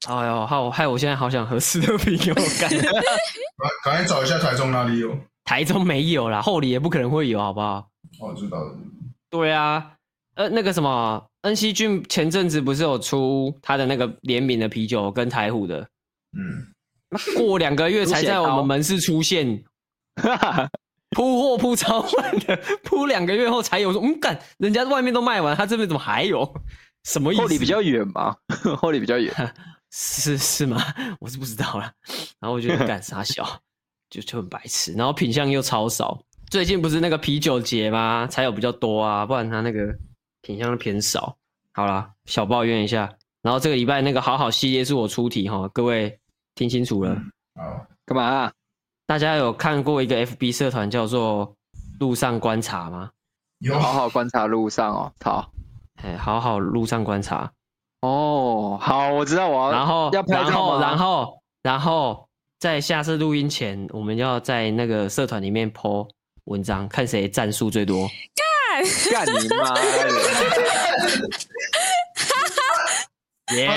[0.08, 2.70] 哎呦，害我害我现在好想喝思乐冰，给我干。
[3.84, 5.18] 赶紧找一下台中哪里有？
[5.44, 7.88] 台中没有啦，后里也不可能会有，好不好？
[8.20, 8.76] 我知道了。
[9.30, 9.94] 对啊，
[10.36, 15.88] 呃，那个什么，恩熙俊前阵子不是有出他的那个联名的啤酒跟台虎的，
[16.38, 16.68] 嗯，
[17.38, 19.64] 过两个月才在我们门市出现，
[21.16, 26.54] 铺货铺超慢的，铺两个月后才有，说嗯干，人家外面都卖完，他这边怎么还有？
[27.04, 27.42] 什么意思？
[27.42, 28.36] 后里比较远吗？
[28.78, 29.34] 后里比较远，
[29.92, 30.82] 是是吗？
[31.20, 31.92] 我是不知道啦。
[32.40, 33.62] 然后我觉得干啥小，
[34.10, 36.22] 就就很白痴，然后品相又超少。
[36.50, 38.26] 最近不是那个啤酒节吗？
[38.28, 39.96] 才有比较多啊，不然它那个
[40.42, 41.38] 品相偏少。
[41.74, 43.14] 好啦，小抱怨一下。
[43.44, 46.20] 然后这个礼拜那个好好系列是我出题哈，各位
[46.56, 47.16] 听清楚了。
[47.56, 48.52] 好，干嘛啊？
[49.06, 51.56] 大家有看过一个 FB 社团叫做
[52.00, 53.12] “路上观察”吗？
[53.60, 55.12] 有，好好观察路上哦。
[55.24, 55.52] 好，
[56.02, 57.52] 哎，好好路上观察。
[58.02, 59.72] 哦，好，我知道我要。
[59.72, 60.82] 然后要拍照吗？
[60.82, 66.10] 然后，然后，然后在下次录音前，我们要在那个社团里面 po。
[66.46, 68.10] 文章看谁赞数最多，
[69.12, 69.82] 干干你妈的！
[73.56, 73.70] 耶！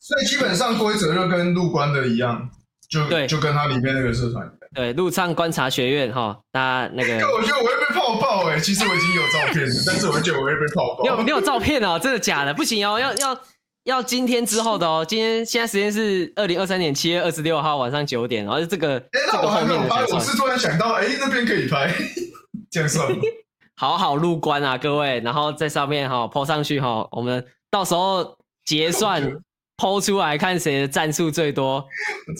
[0.00, 2.48] 所以基本上规则就跟入关的一样，
[2.88, 4.56] 就对，就跟他里面那个社团一样。
[4.74, 7.14] 对，路上观察学院哈，大家那个。
[7.34, 8.58] 我觉得我会被泡爆哎！
[8.58, 11.02] 其实我已经有照片了，但是我觉得我会被泡爆。
[11.02, 11.98] 你有你有照片哦？
[11.98, 12.54] 真的假的？
[12.54, 13.38] 不行哦，要要
[13.86, 15.04] 要今天之后的哦。
[15.08, 18.98] 今天现在时间是二零二三年七月二十六号晚上九点，然后这个。
[19.12, 21.94] 哎、欸，那我还没有拍，我是突然想到，哎、欸，那边可以拍，
[22.68, 23.18] 这样算吗？
[23.76, 29.22] 好好入关啊，各位，然后在上面哈、哦、po 上去哈、哦，我们到时候结算
[29.76, 31.80] po 出来看谁的赞数最多，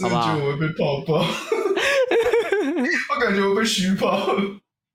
[0.02, 0.32] 好不好？
[0.32, 1.24] 我觉得我会被泡爆，
[3.14, 4.34] 我感觉我被虚爆，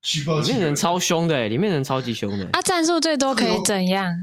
[0.02, 0.40] 虚爆。
[0.42, 2.44] 里面人超凶的，里面人超级凶的。
[2.52, 4.14] 啊，赞数最多可以怎样？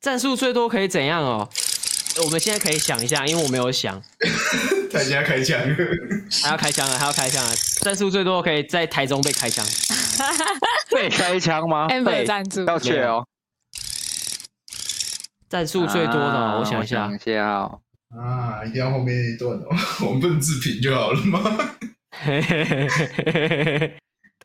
[0.00, 1.48] 战术最多可以怎样哦？
[2.24, 4.00] 我们现在可以想一下，因为我没有想。
[4.92, 5.58] 大家开枪，
[6.42, 7.50] 还要开枪了，还要开枪了。
[7.82, 9.64] 战术最多可以在台中被开枪，
[10.90, 11.86] 被开枪吗？
[12.04, 13.26] 被赞助要去哦。
[15.48, 17.80] 战术最多的，啊、我想一下，想一下哦。
[18.16, 19.66] 啊，一定要后面那一段哦，
[20.06, 21.70] 我们不能自评就好了吗？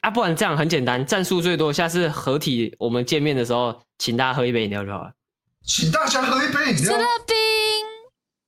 [0.01, 5.11] 啊，不然这样很简单，战术最多，下次合体我们见面的时候，请大家喝一杯饮料就好了。
[5.65, 6.83] 请大家喝一杯饮料。
[6.83, 7.35] 斯乐冰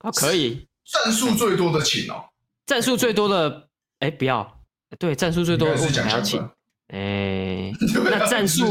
[0.00, 0.66] 哦，可以。
[0.84, 2.24] 战术最多的请哦。
[2.66, 3.68] 战术最多的，
[4.00, 4.60] 哎，不要。
[4.98, 6.40] 对，战术最多的我们还要请。
[6.88, 7.72] 哎，
[8.04, 8.64] 那战术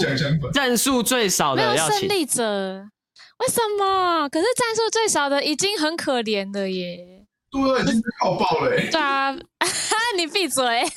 [0.54, 1.76] 战术最少的要请。
[1.76, 2.88] 没有胜利者。
[3.40, 4.30] 为什么？
[4.30, 7.26] 可是战术最少的已经很可怜了耶。
[7.52, 8.70] 对啊，已经被泡爆了。
[8.70, 9.32] 对啊，
[10.16, 10.64] 你闭嘴。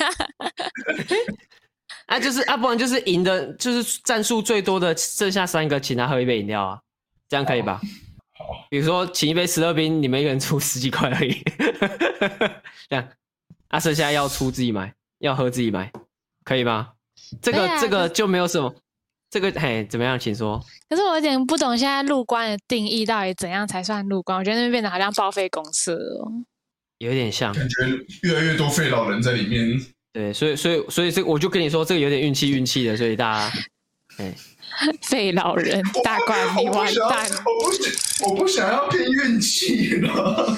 [2.07, 6.79] 啊，就是啊，不然就是赢的，就是战术最多的剩下三个，请他喝一杯饮料啊，
[7.29, 7.81] 这样可以吧？
[8.33, 11.43] 好，比如说请一杯十二冰，你们一个人出 十几块而已，
[12.89, 13.09] 这样，
[13.69, 15.91] 啊，剩下要出自己买，要喝自己买，
[16.45, 16.91] 可以吗？
[17.43, 18.75] 这个、啊、这个就没有什么，
[19.29, 20.19] 这个嘿，怎么样？
[20.19, 20.65] 请说。
[20.89, 24.39] 可是我有点不懂现在入关的定义到底怎样才算入关？
[24.39, 26.33] 我觉得那边变得好像报废公司哦，
[26.99, 27.75] 有点像，感觉
[28.23, 29.79] 越来越多废老人在里面。
[30.13, 33.59] 对，所以所以所以这我就跟你说，这个有点运气运气的，所以大家，
[34.17, 34.35] 哎，
[35.03, 40.57] 废老人大怪你完蛋，我不想我不想要拼运气了，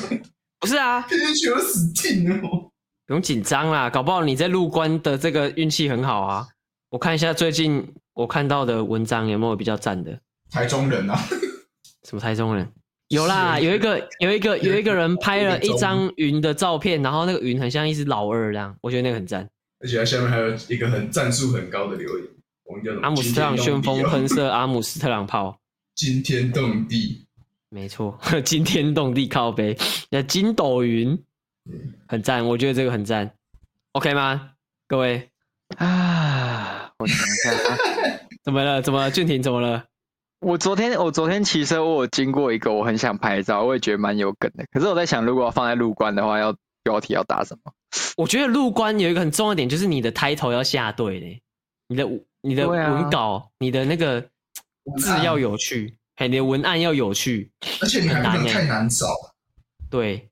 [0.58, 2.38] 不是啊，拼运气我死定了，
[3.06, 6.46] 不用紧张啦，搞不好你在入关的这个运气很好啊，
[6.90, 10.18] 我看一下最近我看到的文章有没有比较赞的，
[10.50, 11.18] 台中人啊，
[12.08, 12.66] 什么台中人？
[13.08, 19.48] 有啦，有一个有一个有一个人拍了一张云的照片，然后那个云很像一只老二这样，我觉得那个很赞。
[19.80, 22.28] 而且它下面还有一个很战术很高的留言，
[22.70, 25.58] 我们叫做阿姆斯特朗旋风喷射阿姆斯特朗炮，
[25.96, 27.26] 惊天动地，
[27.68, 29.76] 没错， 惊天动地靠背，
[30.08, 31.20] 那筋斗云，
[32.06, 33.34] 很赞，我觉得这个很赞
[33.92, 34.52] ，OK 吗？
[34.86, 35.28] 各位
[35.78, 37.50] 啊，我想一下，
[38.44, 38.80] 怎么了？
[38.80, 39.10] 怎么了？
[39.10, 39.86] 俊廷怎么了？
[40.38, 44.64] 我昨天我昨天骑车，我有经过一个，我很想拍照，我也觉得蛮有梗的。
[44.70, 46.54] 可是我在想，如果要放在入关的话，要
[46.84, 47.72] 标题要打什么？
[48.16, 51.42] 我觉得入关有一个很重要的点，就是你的 title 要下对嘞，
[51.88, 52.08] 你的
[52.42, 54.20] 你的文稿，啊、你的那个
[54.98, 57.50] 字要有趣，哎你的文案要有趣，
[57.80, 59.06] 而且你还不能太难找。
[59.90, 60.28] 对，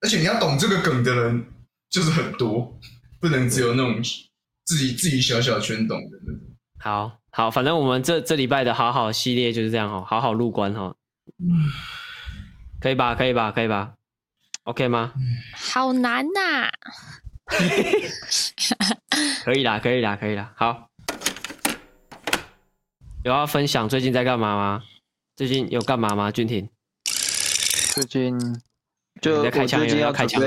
[0.00, 1.46] 而且你要懂这个梗的人
[1.90, 2.78] 就是很多，
[3.20, 4.02] 不能只有那种
[4.64, 6.40] 自己自己小小圈懂的那种。
[6.78, 7.18] 好。
[7.36, 10.94] 好，反正我们这这礼拜的好好系列就是这样哦，好好入关哈，
[11.38, 11.68] 嗯，
[12.80, 13.14] 可以吧？
[13.14, 13.52] 可以吧？
[13.52, 13.92] 可以吧
[14.64, 15.12] ？OK 吗？
[15.54, 16.70] 好难呐、啊！
[19.44, 20.50] 可以啦，可以啦，可以啦。
[20.56, 20.88] 好，
[23.26, 24.84] 有要分享最近在干嘛吗？
[25.34, 26.30] 最近有干嘛吗？
[26.30, 26.68] 俊廷？
[27.92, 28.38] 最近
[29.20, 30.40] 就在开枪，要开枪。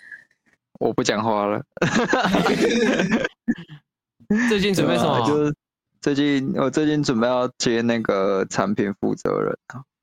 [0.80, 1.62] 我不讲话了。
[4.48, 5.28] 最近准备什么？
[5.28, 5.54] 就是
[6.00, 9.54] 最近我最近准备要接那个产品负责人，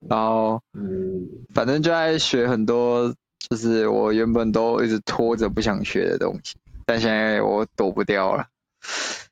[0.07, 0.61] 然后
[1.51, 3.11] 反正就在学很多，
[3.49, 6.53] 就是我原本都一直拖着不想学的东西，
[6.85, 8.45] 但现在我躲不掉了。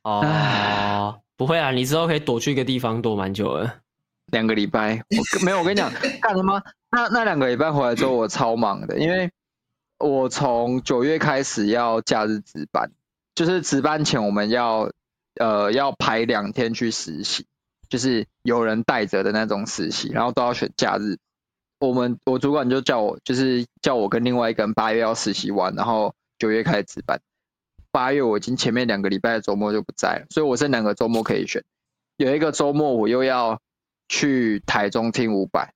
[0.02, 3.80] 哦，唉不会啊，你之后可以躲去一个地方躲蛮久了，
[4.28, 5.04] 两个礼拜。
[5.10, 6.62] 我没有，我跟你讲， 干什么？
[6.92, 9.32] 那那两个礼拜回来之后我超忙的，因为
[9.98, 12.92] 我从九月开始要假日值班，
[13.34, 14.92] 就是值班前我们要。
[15.40, 17.48] 呃，要排两天去实习，
[17.88, 21.18] 就是有人带着的那种实习，然后都要选假日。
[21.80, 27.22] 我们我主管就叫我，就是叫我跟另外一个人八月要实习完，然后九月开始值班。
[27.92, 31.64] 八月我已经前面两个礼拜的周末就不在了，所以我剩两个周末可以选。
[32.18, 33.60] 有一个周末我又要
[34.08, 35.70] 去台中听伍佰，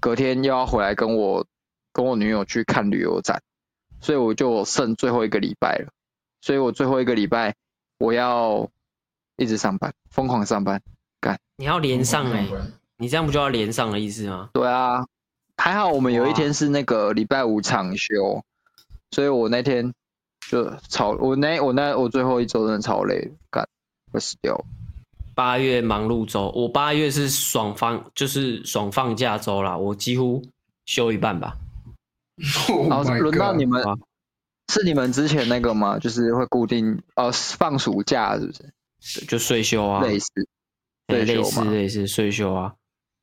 [0.00, 1.46] 隔天又要回来跟我
[1.92, 3.42] 跟我女友去看旅游展，
[4.00, 5.92] 所以我就剩最后一个礼拜了。
[6.40, 7.54] 所以我最后一个礼拜
[7.98, 8.68] 我要。
[9.38, 10.80] 一直上班，疯狂上班，
[11.18, 11.40] 干！
[11.56, 12.50] 你要连上哎、欸，
[12.98, 14.50] 你这样不就要连上的意思吗？
[14.52, 15.06] 对啊，
[15.56, 18.44] 还好我们有一天是那个礼拜五长休，
[19.10, 19.94] 所以我那天
[20.52, 23.66] 就超我那我那我最后一周真的超累，干，
[24.12, 24.62] 会死掉。
[25.34, 30.42] 八月忙碌周，我八月是爽放，就是爽放假周啦，我几乎
[30.84, 31.56] 休一半吧。
[32.90, 33.82] 然后轮到你们，
[34.70, 35.98] 是你们之前那个吗？
[35.98, 38.52] 就是会固定呃放暑假是不
[39.00, 39.24] 是？
[39.24, 40.28] 就睡休啊，类似，
[41.06, 42.74] 对，类似类似睡休啊。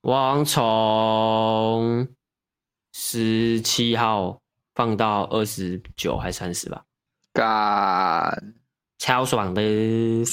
[0.01, 2.07] 我好像从
[2.91, 4.39] 十七号
[4.73, 6.83] 放到二十九还三十吧，
[7.33, 8.53] 干，
[8.97, 9.61] 超爽的。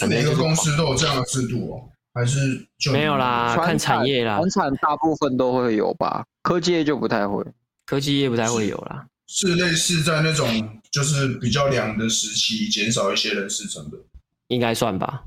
[0.08, 3.54] 每个公司都有这样的制度哦，还是就没有啦？
[3.56, 7.44] 看产业啦，传产大部分都会有吧，科技业就不太会，
[7.84, 9.06] 科技业不太会有啦。
[9.28, 10.46] 是类似在那种
[10.90, 14.00] 就是比较凉的时期，减少一些人事成本，
[14.48, 15.24] 应该算吧。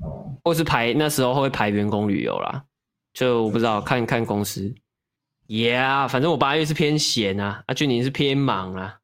[0.00, 2.64] 哦，或是排那时候会排员工旅游啦，
[3.12, 4.74] 就我不知道看看公司。
[5.46, 8.97] Yeah，反正我八月是偏闲啊，阿俊你是偏忙啊，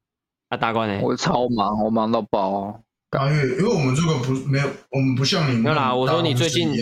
[0.55, 0.99] 啊大官呢？
[1.03, 2.81] 我超忙，我忙到爆。
[3.11, 5.63] 八月，因为我们这个不没有，我们不像你们。
[5.63, 6.73] 没有啦，我说你最近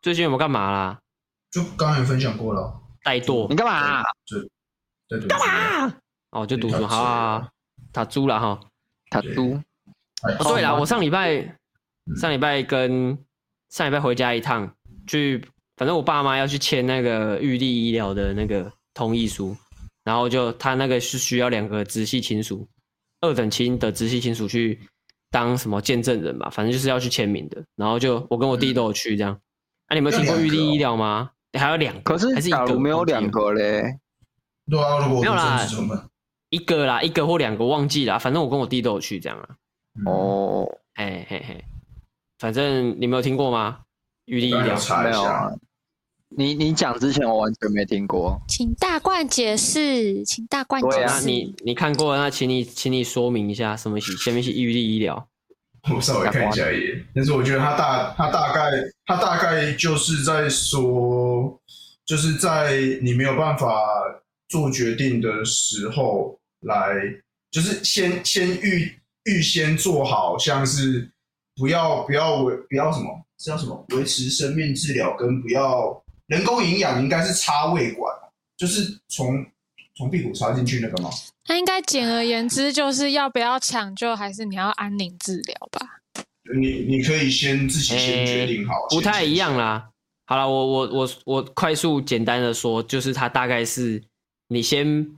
[0.00, 0.98] 最近有没有干嘛啦？
[1.50, 3.48] 就刚刚也分享过了，怠惰。
[3.48, 4.02] 你干嘛？
[5.08, 5.28] 对对。
[5.28, 5.94] 干嘛？
[6.30, 7.48] 哦，就读书，好啊，
[7.92, 8.60] 他租了哈，
[9.10, 9.58] 他租。
[10.22, 11.58] 哦，对啦，我上礼拜
[12.16, 13.16] 上礼拜跟
[13.70, 14.70] 上礼拜回家一趟，
[15.06, 15.44] 去，
[15.76, 19.56] 反正我爸妈要去签那个玉立医疗的那个同意书，
[20.04, 22.66] 然后就他那个是需要两个直系亲属，
[23.20, 24.80] 二等亲的直系亲属去。
[25.28, 27.62] 当什么见证人吧，反正就是要去签名的。
[27.74, 29.34] 然后就我跟我弟都有去这样。
[29.34, 29.40] 嗯、
[29.88, 31.30] 啊，你们有听过玉立医疗吗？
[31.52, 33.82] 还有两个，可是还是一个没有两个嘞？
[34.70, 35.66] 对啊，如果没有啦，
[36.48, 38.18] 一个啦，一个或两个忘记了。
[38.18, 39.48] 反正我跟我弟都有去这样啊。
[40.06, 41.64] 哦，嘿嘿嘿，
[42.38, 43.80] 反正你没有听过吗？
[44.26, 45.50] 玉立医疗没有啊。
[46.28, 50.96] 你你讲之前我完全没听过，请大冠解释，请大冠解释。
[50.96, 55.28] 对啊，你你看过，那请你请你说明一下什么是什么是玉立医疗。
[55.94, 58.70] 我稍微看一下一眼，但是我觉得他大他大概
[59.06, 61.56] 他大概就是在说，
[62.04, 63.80] 就是在你没有办法
[64.48, 66.92] 做决定的时候来，
[67.52, 68.92] 就是先先预
[69.26, 71.08] 预先做好，像是
[71.54, 73.08] 不要不要维不要什么，
[73.38, 76.02] 这叫什么维持生命治疗跟不要。
[76.28, 78.12] 人工营养应该是插胃管，
[78.56, 79.46] 就是从
[79.96, 81.08] 从屁股插进去那个吗？
[81.48, 86.00] 那应该简而言之，就是要不要抢救，还是你要安宁治疗吧？
[86.58, 89.88] 你你可以先自己先决定好，欸、不太一样啦。
[90.26, 94.02] 好了，我我我我快速简单的说，就是它大概是
[94.48, 95.08] 你先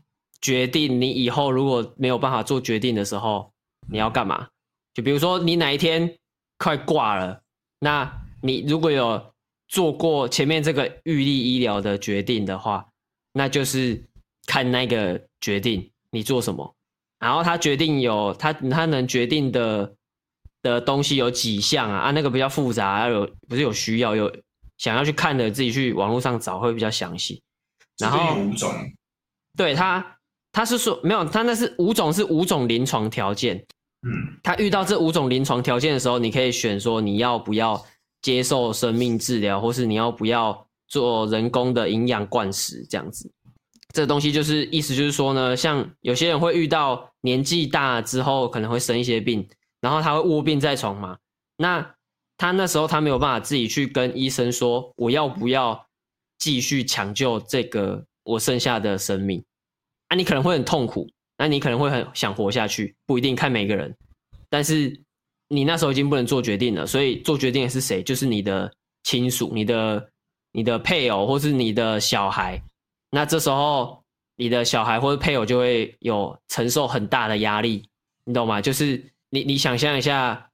[0.42, 3.50] 决定你以后如果没有办法做决定的时候，
[3.90, 4.46] 你要干嘛？
[4.92, 6.14] 就比如说你哪一天
[6.58, 7.40] 快挂了，
[7.80, 9.32] 那你如果有。
[9.68, 12.86] 做过前面这个玉立医疗的决定的话，
[13.34, 14.02] 那就是
[14.46, 16.74] 看那个决定你做什么，
[17.18, 19.94] 然后他决定有他他能决定的
[20.62, 24.34] 的东西有几项啊啊，那个比较复杂，要有不是有需要有
[24.78, 27.42] 想要去看的自己去网络上找会比较详细。
[27.98, 28.72] 然后五种，
[29.54, 30.16] 对他
[30.50, 33.56] 他是说没有，他那是五种是五种临床条件，
[34.02, 37.84] 嗯，他遇到这五种临床条件的时候，你可以选说你要不要。
[38.20, 43.30] 接受生命治疗，或是你要不要做人工的营养灌食这样子？
[43.94, 49.48] 这东西就是意思就是说呢，像有些人会遇到年纪大之后可能会生一些病，
[49.80, 51.16] 然后他会卧病在床嘛。
[51.56, 51.94] 那
[52.36, 55.86] 他那时候他没有办法自己去跟医生说，我要不要
[56.38, 59.42] 继续抢救这个我剩下的生命？
[60.08, 63.96] 啊，你可能会很痛苦，那你可能会很想活下去，不一定看每个人，
[64.50, 65.00] 但是。
[65.48, 68.02] 你那时候已经不能做决定了，所以做决定的是谁？
[68.02, 68.70] 就是你的
[69.02, 70.10] 亲属、你的、
[70.52, 72.62] 你的配偶，或是你的小孩。
[73.10, 74.02] 那这时候，
[74.36, 77.82] 你的小孩或者配偶就会有承受很大的压力，
[78.24, 78.60] 你懂吗？
[78.60, 80.50] 就是你，你想象一下，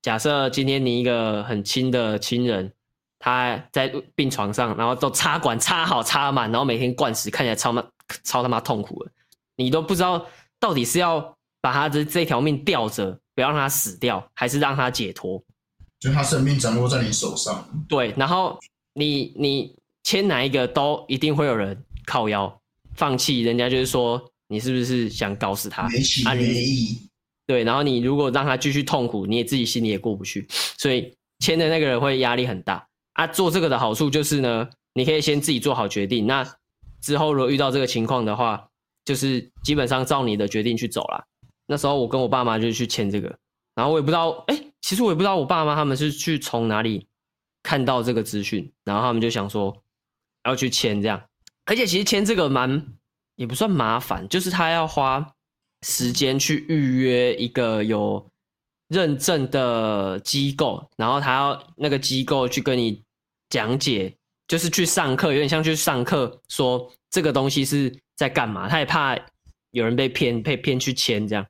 [0.00, 2.72] 假设今天你一个很亲的亲人，
[3.18, 7.84] 他在病床上，然后都插管插好插满，然后每天灌食，看起来超妈
[8.24, 9.10] 超他妈痛苦的，
[9.56, 10.24] 你都不知道
[10.58, 13.20] 到底是要把他的这条命吊着。
[13.38, 15.40] 不要让他死掉，还是让他解脱？
[16.00, 17.64] 就他生命掌握在你手上。
[17.88, 18.58] 对，然后
[18.94, 22.60] 你你签哪一个都一定会有人靠腰
[22.96, 25.88] 放弃，人家就是说你是不是想搞死他？
[25.88, 27.08] 没情没义。
[27.46, 30.44] 对，然后你如果让他继续痛苦，你也自己心里也过不去，
[30.76, 33.24] 所以签的那个人会压力很大啊。
[33.28, 36.44] 做这个的好处就是呢，你可以先自己做好决定，那
[37.00, 38.68] 之后如果遇到这个情况的话，
[39.04, 41.24] 就是基本上照你的决定去走啦。
[41.70, 43.28] 那时候我跟我爸妈就去签这个，
[43.74, 47.06] 然后我也不知道，哎、其实我也不知道我爸妈他们是去从哪里
[47.62, 49.76] 看到这个资讯，然后他们就想说
[50.44, 51.22] 要去签这样，
[51.66, 52.94] 而且其实签这个蛮
[53.36, 55.34] 也不算麻烦，就是他要花
[55.82, 58.26] 时间去预约一个有
[58.88, 63.04] 认证的机构，然后他要那个机构去跟你
[63.50, 64.16] 讲解，
[64.46, 69.14] 就是去上课，有点像去上课，说这个东西是在干嘛，他也怕。
[69.78, 71.46] 有人被骗，被骗去签这样，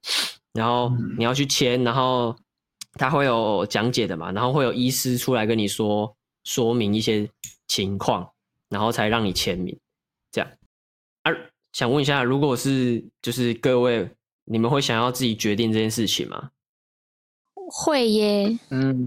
[0.52, 2.36] 然后你要去签，然后
[2.92, 6.14] 他会有讲解的嘛，然后会有医师出来跟你说
[6.44, 7.28] 说明一些
[7.66, 8.30] 情况，
[8.68, 9.76] 然后才让你签名
[10.30, 10.50] 这样。
[11.22, 11.32] 啊，
[11.72, 14.08] 想问一下，如果是就是各位，
[14.44, 16.50] 你们会想要自己决定这件事情吗？
[17.70, 19.06] 会耶，嗯，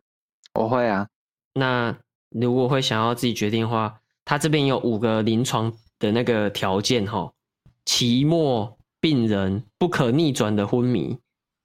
[0.53, 1.07] 我会啊。
[1.53, 1.97] 那
[2.29, 7.33] 如果会想要自己决定的话，他这边有五个临床的那个条件哈，
[7.85, 8.77] 期末。
[9.01, 11.17] 病人、不可逆转的昏迷，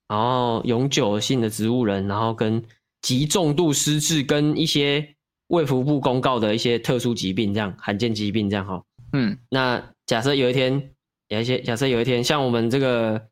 [0.09, 2.65] 然后永久性的植物人，然后跟
[3.03, 5.15] 极重度失智，跟一些
[5.49, 8.83] 卫福部公告的一些特殊疾病，这样罕见疾病这样哈。
[9.13, 10.91] 嗯，那假设有一天，
[11.29, 13.29] 有一些假设有一天，像我们这个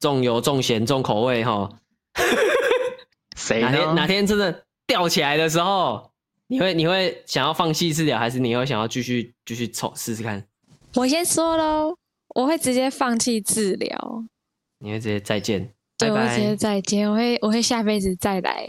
[0.00, 1.70] 重油、重咸、重口味哈，
[3.36, 6.10] 谁哪天哪天真的吊起来的时候，
[6.48, 10.46] 你会你会想要放弃治疗，还是你会想要继续继续抽试试看？
[10.94, 11.96] 我先说喽，
[12.34, 14.24] 我会直接放弃治疗。
[14.78, 18.68] 你会直接再见，对，拜拜我会直接再见，我会我会下辈子再来。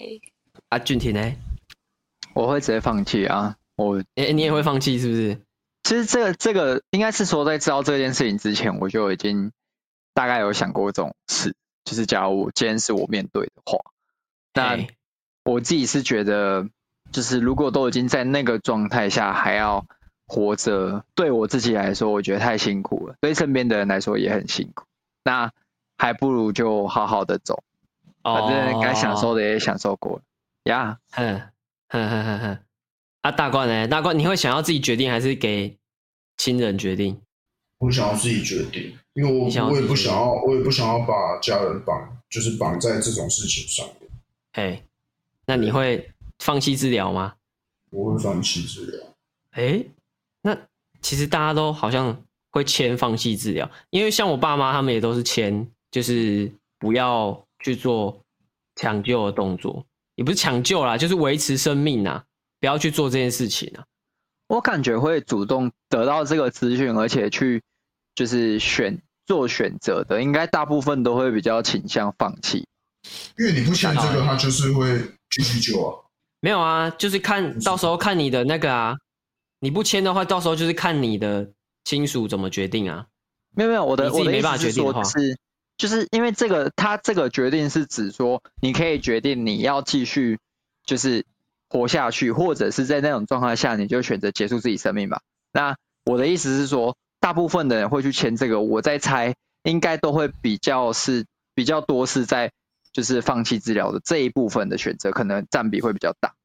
[0.70, 1.34] 阿俊廷呢？
[2.34, 3.58] 我会直接放弃啊！
[3.76, 5.42] 我诶，你也会放弃是不是？
[5.84, 9.52] 其实这个这个应该是说，在知道这件事情之前，我就已经
[10.14, 11.56] 大概有想过这种事。
[11.84, 13.80] 就是假如我今天是我面对的话，
[14.54, 14.88] 那
[15.44, 16.68] 我自己是觉得，
[17.12, 19.86] 就是如果都已经在那个状态下，还要
[20.28, 24.86] 活着，对我自己来说，我觉得太辛苦了；对身边的人来说也很辛苦。
[25.24, 25.52] 那
[25.98, 27.64] 还不如就好好的走，
[28.24, 30.22] 反正该享受的也享受过了
[30.64, 31.00] 呀。
[31.12, 31.42] 哼
[31.90, 32.60] 哼哼哼哼。
[33.22, 33.88] 啊，大冠呢？
[33.88, 35.78] 大冠，你会想要自己决定，还是给
[36.38, 37.20] 亲人决定？
[37.80, 44.10] 我想要自己决定，因为我我也不想要，我也不想要把家人绑，就是绑在这种事情上面。
[44.54, 44.84] 哎，
[45.46, 47.34] 那你会放弃治疗吗？
[47.90, 49.02] 我会放弃治疗。
[49.52, 49.84] 哎，
[50.46, 50.56] 那
[51.02, 52.16] 其实大家都好像
[52.52, 58.22] 会签放弃治疗，因为像我爸妈他们也都是签，就是不要去做
[58.76, 59.84] 抢救的动作，
[60.14, 62.24] 也不是抢救啦，就是维持生命啊。
[62.58, 63.84] 不要去做这件事情啊！
[64.48, 67.62] 我感觉会主动得到这个资讯，而且去
[68.16, 72.66] 就是选做选择的，应该大部分都会比较倾向放弃。
[73.38, 75.94] 因为你不签这个，他就是会继续救啊。
[76.40, 78.96] 没有啊，就是看到时候看你的那个啊，
[79.66, 81.50] 你不签的话，到时候就是看你的
[81.84, 83.08] 亲属怎么决定啊。
[83.56, 85.40] 没有没有，我的我的没办法决定的话，是
[85.76, 90.38] 就是因为这个，他这个决定是指说，你可以决定你要继续
[90.86, 91.26] 就是。
[91.68, 95.22] 活下去，或者是在那种状态下，你就选择结束自己生命吧。
[95.52, 102.52] 那我的意思是说，大部分的人会去签这个，我在猜，应该都会比较是比较多是在
[102.94, 106.36] 就是放弃治疗的这一部分的选择，可能占比会比较大。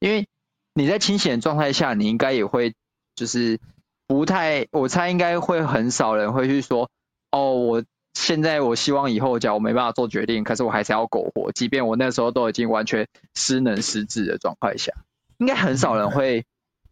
[0.00, 0.26] 因为
[0.74, 2.74] 你在清醒的状态下，你应该也会
[3.14, 3.58] 就是
[4.06, 6.90] 不太，我猜应该会很少人会去说，
[7.30, 7.84] 哦，我。
[8.12, 13.06] 现在我希望以后，假如我没办法做决定，可是我还是要苟活，即便我那时候都已经完全
[13.36, 14.92] 失能失智的状态下，
[15.38, 16.44] 应该很少人会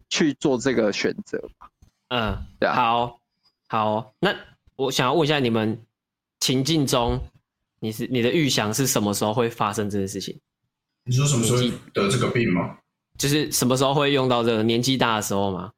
[0.09, 1.71] 去做这个选择吧？
[2.11, 2.77] 嗯，对啊。
[2.77, 3.21] 好，
[3.69, 4.33] 好，那
[4.77, 5.85] 我想要问一下你们
[6.39, 7.21] 情境中，
[7.81, 10.39] 你是你的预想是什么时候会发生这件事情？
[11.05, 11.59] 你说什么时候
[11.93, 12.79] 得这个病吗？
[13.19, 15.71] 就是什么时候会用到这个年纪大的时候吗？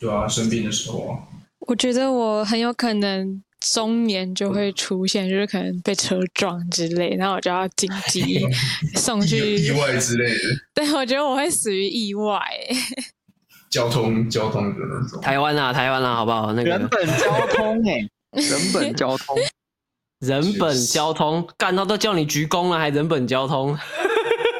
[0.00, 1.18] 对啊，生病的时候啊。
[1.66, 3.42] 我觉得我很有可能。
[3.72, 8.46] 中年就会出现，就是可能被车撞之类，然后我就要紧急
[8.94, 10.38] 送去意外之类的。
[10.74, 12.38] 对，我觉得我会死于意外。
[13.70, 15.18] 交通交通的那种。
[15.22, 16.52] 台湾啊，台湾啊，好不好？
[16.52, 18.06] 那个人本交通哎，
[18.38, 19.34] 人本交通，
[20.18, 23.74] 人本交通，干到都叫你鞠躬了，还人本交通？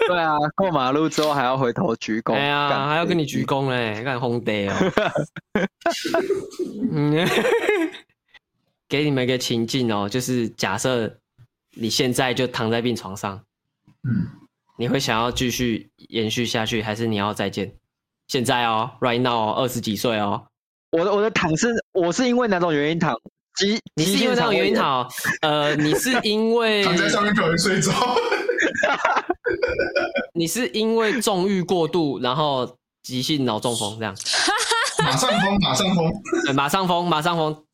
[0.07, 2.35] 对啊，过马路之后还要回头鞠躬。
[2.35, 4.75] 哎呀，还要跟你鞠躬嘞，干红灯哦。
[6.93, 7.29] 嗯。
[8.87, 11.13] 给你们一个情境哦，就是假设
[11.73, 13.43] 你现在就躺在病床上，
[14.05, 14.29] 嗯，
[14.79, 17.75] 你会想要继续延续下去，还是你要再见？
[18.29, 20.47] 现在哦，right now，二十几岁哦，
[20.93, 23.19] 我的我的躺是，我是因为哪种原因躺？
[23.57, 25.11] 急，你是因为哪种原因躺？
[25.41, 27.91] 呃，你是因为躺在上面可能睡着，
[30.35, 34.15] 你是因为纵欲过度，然后急性脑中风这样？
[35.03, 36.13] 马上疯，马上疯，
[36.45, 37.65] 对，马上疯，马上疯。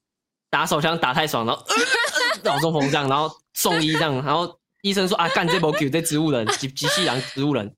[0.50, 1.64] 打手枪打太爽，然后
[2.42, 7.72] 脑中风这样，然后送医这样，然后医生说啊，干这波 Q 这植物人，机机器人植物人，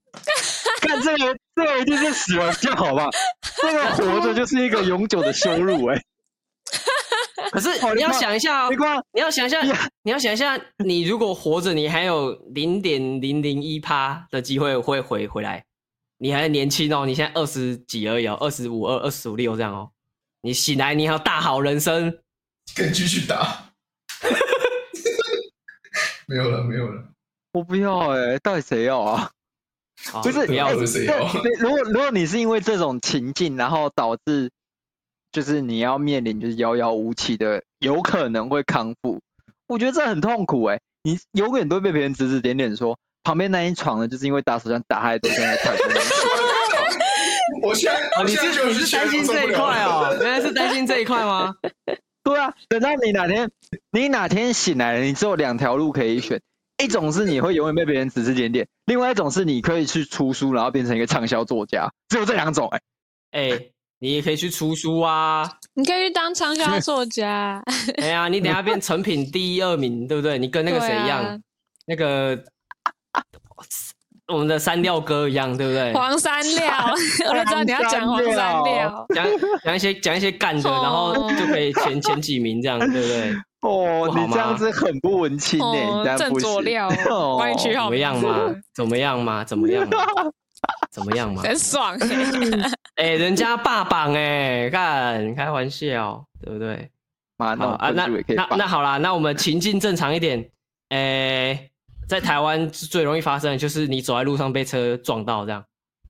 [0.81, 3.11] 干这个这个一定是死了就好吧？
[3.61, 6.03] 这个活着就是一个永久的羞辱哎、欸。
[7.51, 8.71] 可是你要想一下哦，
[9.13, 9.61] 你要想一下，
[10.03, 15.65] 你要想一下，你如果活着，你还有零点零零一趴的机会会回回来，
[16.19, 19.91] 你还年轻哦，你现在二十几而已哦，二十五二二十五六这样哦，
[20.43, 22.19] 你醒来你还有大好人生。
[22.77, 23.73] 可以继续打，
[26.29, 27.03] 没有了，没有了。
[27.53, 29.31] 我不要哎、欸，到底谁要啊？
[30.11, 31.19] 好不是不要是谁要？
[31.59, 34.51] 如果如果你是因为这种情境，然后导致
[35.33, 39.21] 就是你要面临就是遥遥无期的，有可能会康复，
[39.67, 40.81] 我觉得这很痛苦哎、欸。
[41.05, 45.87] 你永远都被别人指指点点说，旁边那一床呢，就是因为打手枪打太多，现在太多。
[47.63, 50.17] 我现在，哦，你是你是担心这一块哦？
[50.21, 51.55] 原来是担心这一块吗？
[52.23, 53.51] 对啊，等到你哪天
[53.91, 56.41] 你哪天醒来了，你只有两条路可以选，
[56.83, 62.83] 一种是你会永远被别人指指点点，另外一种是你可以去出书，然后变成一个畅销作家，只有这两种哎、欸。
[63.33, 63.72] 哎、欸，
[64.03, 67.63] 你也可以去出书啊，你可以去当畅销作家。
[67.99, 70.37] 哎呀，你等下变成品第一二名，对不对？
[70.39, 71.39] 你跟那个谁一样，啊、
[71.87, 72.37] 那个。
[74.29, 75.93] 我们的山料哥一样，对不对？
[75.93, 76.95] 黄山料，
[77.31, 79.27] 我就知道你要讲黄山料，讲
[79.65, 83.33] 讲一些讲一些干的，然后就可以前前几名这样，对不对？
[83.63, 88.55] 哦，你这样子很不文青哎，正佐料，怎么样嘛？
[88.75, 89.45] 怎么样嘛？
[89.45, 89.97] 怎么样嘛？
[90.91, 91.43] 怎么样嘛？
[91.43, 91.97] 很爽
[92.97, 96.91] 哎，人家霸榜哎，看开玩笑，对不对？
[97.39, 100.51] 好啊，那那那好啦，那我们情境正常一点，
[100.91, 101.69] 哎。
[102.09, 105.65] 在台湾最容易发生的就是你走在路上被车撞到这样，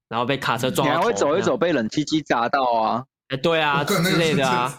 [0.08, 0.92] 然后被卡车撞到。
[0.92, 3.04] 你还会走一走被冷气机砸到啊？
[3.28, 4.74] 哎，对啊，之类的啊。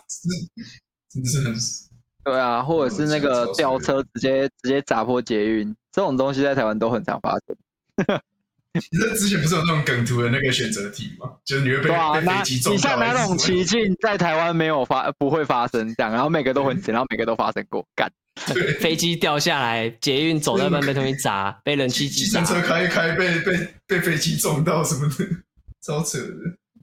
[1.10, 1.24] 真
[1.56, 1.88] 是。
[2.26, 8.20] 对啊，或者是那个吊车直接直接砸破捷运，这种东西在台湾都很常发生。
[8.92, 11.30] 你这之前不是有那种梗图的那个选择题吗？
[11.46, 12.76] 就是你会被被飞机撞到。
[12.76, 18.12] 你像哪种奇境在台湾没有发不会发生这样，然后每个都很然后每个都发生过干。
[18.80, 22.42] 飞机掉下来，捷运走在半被东西砸，被人气机砸。
[22.46, 25.26] 车开一开，被被被飞机撞到什么的，
[25.86, 26.34] 超扯的。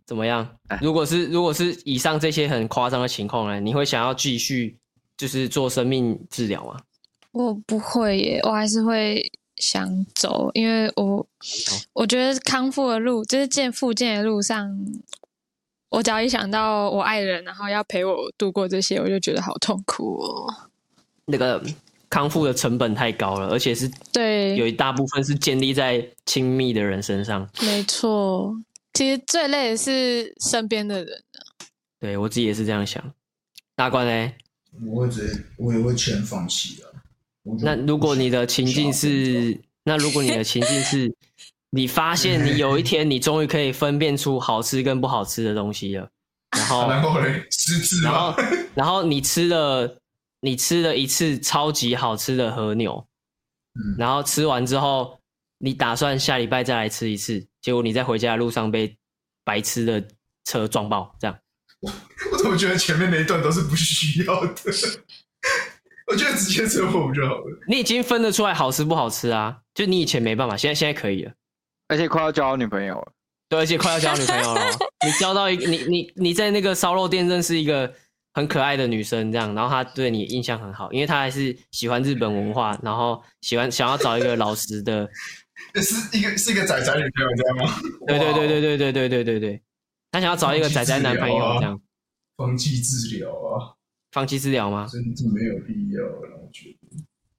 [0.07, 0.49] 怎么样？
[0.81, 3.59] 如果是如果是以上这些很夸张的情况呢？
[3.59, 4.79] 你会想要继续
[5.17, 6.77] 就是做生命治疗吗？
[7.33, 9.21] 我不会耶，我还是会
[9.61, 11.27] 想走，因为我
[11.93, 14.77] 我觉得康复的路就是见复健的路上，
[15.91, 20.55] 我只要一想到我爱人，然后要陪我度过这些，我就觉得好痛苦哦。
[21.27, 21.63] 那个
[22.09, 27.49] 康复的成本太高了，而且是对有一大部分是建立在亲密的人身上。
[27.61, 28.53] 没错，
[28.95, 31.23] 其实最累的是身边的人。
[32.01, 33.13] 对，我自己也是这样想。
[33.77, 34.33] 大冠呢？
[34.87, 36.90] 我会直接，我也会全放弃的。
[37.59, 41.13] 那如果你的情境是，那如果你的情境是，
[41.71, 46.09] 你发现你有一天你终于可以分辨出好吃跟不好吃的东西了，
[46.57, 48.35] 然后然后嘞，吃吃，然后
[48.75, 49.97] 然后你吃了。
[50.43, 53.07] 你吃了一次超级好吃的和牛，
[53.75, 55.21] 嗯，然后吃完之后，
[55.59, 58.97] 你打算下礼拜再来吃一次，结果你在回家的路上被
[59.45, 60.03] 白痴的
[60.47, 61.39] 车撞爆，这样。
[61.81, 61.93] 我
[62.33, 64.73] 我怎么觉得前面那一段都是不需要的？
[66.11, 67.59] 我觉得直接车祸就好了。
[67.69, 69.57] 你已经分得出来好吃不好吃啊？
[69.75, 71.33] 就你以前没办法，现在现在可以了，
[71.89, 73.13] 而且快要交女朋友了。
[73.49, 74.63] 对，而且快要交女朋友了。
[75.07, 77.93] 你交到一个，你你你在那个烧肉店认识一个。
[78.33, 85.11] 很可爱的女生，这样，然后她对你印象很好，因为她还是喜欢日本文化，然后喜欢想要找一个老实的，
[85.83, 87.75] 是一个是一个仔仔女朋友，这样吗？
[88.07, 89.63] 对对对对对对对对对对，
[90.13, 91.81] 她想要找一个仔仔男朋友，这样。
[92.37, 93.75] 放弃治疗啊？
[94.13, 94.89] 放弃治疗吗？
[94.91, 96.99] 真的没有必要，我觉得。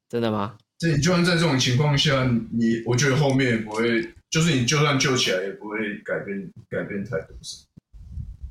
[0.09, 0.57] 真的吗？
[0.77, 7.65] 这你就算在这种情况下，你我觉得后面也不会，就是你就算救起来，也不会改变改变太多事。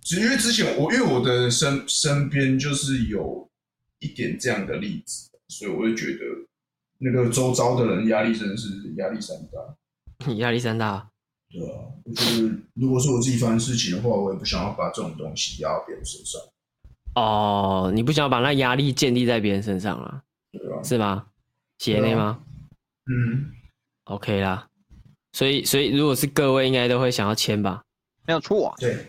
[0.03, 3.49] 只因为之前我因为我的身身边就是有
[3.99, 6.25] 一点这样的例子，所以我会觉得
[6.99, 10.33] 那个周遭的人压力真的是压力山大。
[10.37, 11.11] 压力山大，
[11.51, 16.41] 对啊，就是如果是我自己发生事情的话，我也不想要把这种东西压到别人身上。
[17.15, 20.23] 哦，你不想要把那压力建立在别人身上啊？
[20.83, 21.27] 是吗？
[21.79, 22.41] 姐妹吗？
[23.07, 23.51] 嗯
[24.05, 24.67] ，OK 啦。
[25.33, 27.83] 所以，所以如果是各位，应该都会想要签吧？
[28.27, 28.75] 没有错啊。
[28.79, 29.07] 对。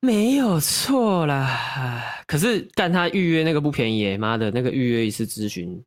[0.00, 5.82] 没有错啦，可是但他预约那个不便宜耶，妈的那个预约一次咨询，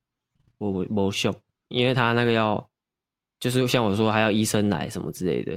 [0.58, 1.34] 我我没秀，
[1.70, 2.70] 因为他那个要，
[3.40, 5.54] 就是像我说还要医生来什么之类的。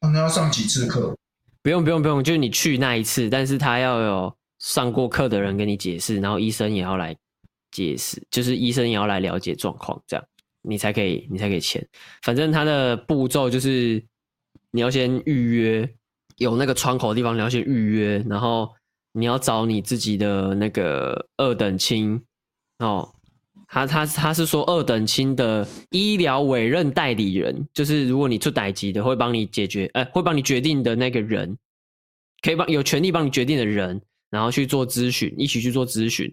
[0.00, 1.14] 哦，那要上几次课？
[1.62, 7.14] 不用不用不用，就是你去那一次，但是他要有上过课的人给你解释，然后医生也要来
[7.70, 10.24] 解释，就是医生也要来了解状况，这样
[10.62, 11.86] 你才可以你才可以签。
[12.22, 14.02] 反正他的步骤就是
[14.70, 15.94] 你要先预约。
[16.38, 18.68] 有那个窗口的地方，你要先预约，然后
[19.12, 22.20] 你要找你自己的那个二等亲
[22.78, 23.08] 哦。
[23.68, 31.56] 他他他是说二等亲的医疗委任代理人，就是如果你出代志的，会帮你解决，哎，会帮你决定的那个人，
[32.40, 34.00] 可以帮有权利帮你决定的人，
[34.32, 36.28] 然后去做咨询，一起去做咨询，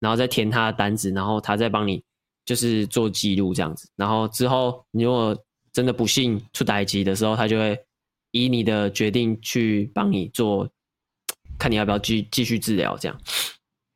[0.00, 2.02] 然后再填他的单子，然后他再帮你
[2.44, 5.40] 就是做记录这样子，然后之后你如果
[5.72, 7.78] 真的不幸出代志的时候，他就会。
[8.36, 10.68] 以你的决定去帮你做，
[11.56, 13.16] 看你要不要继继续治疗，这样。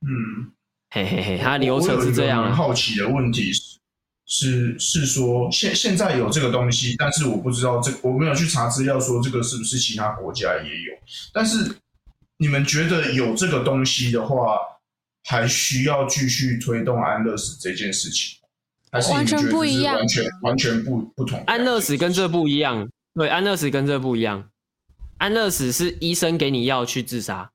[0.03, 0.53] 嗯，
[0.94, 2.44] 嘿嘿嘿，他流程是这样。
[2.44, 10.92] 很好奇的问题是，是是说现现在有这个东西，但是我不知道这我没有去查资料说这个是不是其他国家也有。
[11.32, 11.74] 但是
[12.39, 14.59] 你们觉得有这个东西的话，
[15.24, 18.39] 还需要继续推动安乐死这件事情？
[18.91, 21.39] 还是完全不一样完全完全不不同？
[21.47, 24.49] 安乐死跟这不一样，对，安乐死跟这不一样。
[25.18, 27.51] 安乐死是医生给你药去自杀，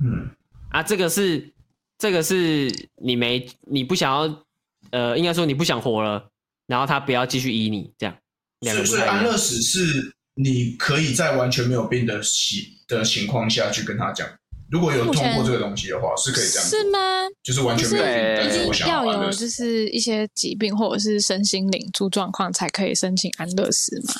[0.00, 0.30] 嗯，
[0.70, 1.52] 啊，这个是
[1.98, 2.72] 这个是
[3.02, 4.44] 你没你不想要，
[4.92, 6.30] 呃，应该说你不想活了，
[6.66, 8.16] 然后他不要继续医你，这样。
[8.60, 14.24] 两个不所以安乐死是你可以在完全没有病的情的情况下去跟他讲，
[14.70, 16.68] 如果有通过这个东西的话，是可以这样。
[16.68, 16.98] 是吗？
[17.42, 24.14] 就是完全没有病，一但是我定要有就是一些疾病或者是身心灵出状况才可以申请安乐死吗？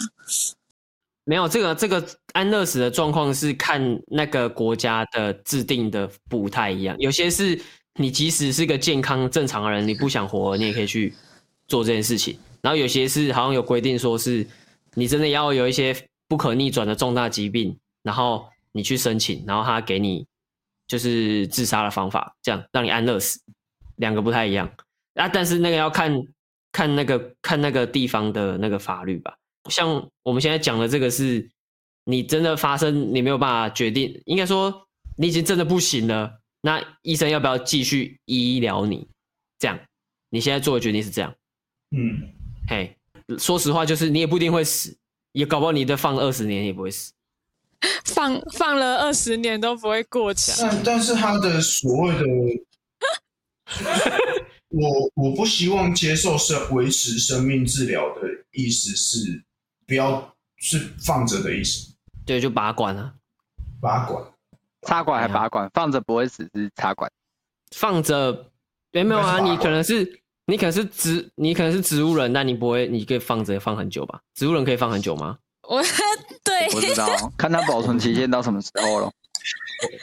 [1.25, 7.61] 没有这个这个安乐死的状况是看那个国家的制定的不太一样，有些是
[7.97, 11.15] 你即使是个健康正常的人，你不想活，你也可以去
[11.69, 12.39] 做这件事情。
[12.61, 14.45] 然后有些是好像有规定说是
[14.99, 15.95] 你真的要有一些
[16.27, 20.27] 不可逆转的重大疾病，然后你去申请，然后他给你
[20.87, 23.41] 就是自杀的方法，这样让你安乐死，
[23.97, 24.71] 两个不太一样
[25.15, 25.29] 啊。
[25.29, 26.23] 但是那个要看
[26.73, 29.37] 看那个看那个地方的那个法律吧。
[29.71, 31.49] 像我们现在讲的这个是，
[32.05, 34.87] 你真的发生，你没有办法决定，应该说
[35.17, 39.07] 你已经真的不行了，那医生要不要继续医疗你？
[39.59, 39.79] 这样，
[40.31, 41.35] 你现在做的决定是这样。
[41.97, 42.33] 嗯，
[42.69, 42.98] 嘿，
[43.39, 44.97] 说实话，就是你也不一定会死，
[45.33, 47.13] 也搞不好你的放二十年也不会死。
[48.05, 50.53] 放放了二十年都不会过期。
[50.61, 52.25] 但但是他的所谓的，
[54.71, 58.23] 我我不希望接受生维持生命治疗的
[58.53, 59.45] 意思是。
[59.87, 61.91] 不要是放着的意思，
[62.27, 63.15] 对，就拔管啊，
[63.81, 64.23] 拔管，
[64.83, 67.11] 插管还拔管，放着不会死是插管，
[67.75, 68.51] 放着，
[68.93, 74.19] 没有啊，你可能是你可能是植，你可能是植物人，那你不会，你可以放着放很久吧？
[74.35, 75.37] 植物人可以放很久吗？
[75.69, 75.83] 我
[76.43, 79.11] 对，我不知道， 看他保存期限到什么时候了。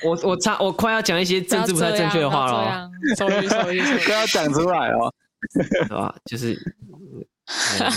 [0.03, 5.11] 我我差，我快要讲一些政治不太正确的话了，所以所以不 要讲出来哦，
[5.51, 6.15] 是吧？
[6.25, 6.57] 就是。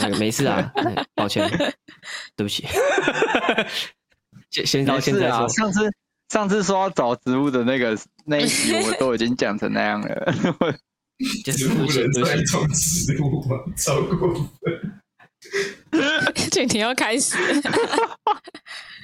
[0.03, 0.71] 那个没事啊，
[1.15, 1.49] 抱歉，
[2.37, 2.67] 对不起。
[4.51, 5.91] 先先到现在说，上次
[6.29, 7.97] 上次说要找植物的那个
[8.27, 10.35] 那一集，我都已经讲成那样了。
[11.45, 13.57] 植物人在种植物吗？
[13.77, 15.01] 超过分！
[16.51, 17.37] 今天要开始，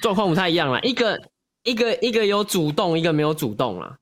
[0.01, 0.79] 状况不太一样了。
[0.81, 1.21] 一个
[1.63, 3.97] 一个一个有主动，一个没有主动了。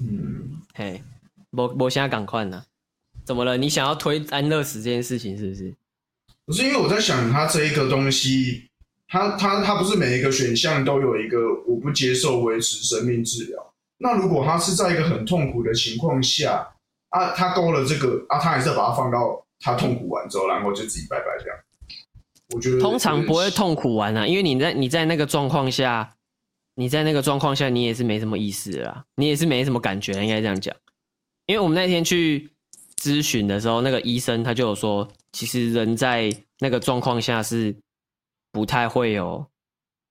[0.00, 1.02] 嗯，嘿，
[1.50, 2.62] 我我现在赶快呢。
[3.24, 3.56] 怎么了？
[3.56, 5.74] 你想要推安乐死这件事情是不是？
[6.46, 8.68] 不是，因为我在想，他这一个东西，
[9.08, 13.74] 他他他不是每一个选项都有一个我不接受维持生命治疗。
[13.98, 16.68] 那如果他是在一个很痛苦的情况下
[17.10, 21.58] 啊，他勾了这个啊，他还是要把它放到他痛苦完之后，然后就自己拜拜这样。
[22.54, 26.14] 我觉得通常不会痛苦完啊，因为你在你在那个状况下，
[26.74, 30.74] 你在那个状况下，你也是没什么意思的啦，你也是没什么感觉，应该这样讲。
[31.46, 32.50] 因为我们那天去。
[32.96, 37.76] 咨询的时候，那个医生他就有说，其实人在那个状况下是
[38.50, 39.46] 不太会有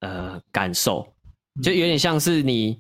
[0.02, 1.06] 呃感受，
[1.64, 2.80] 就有点像是你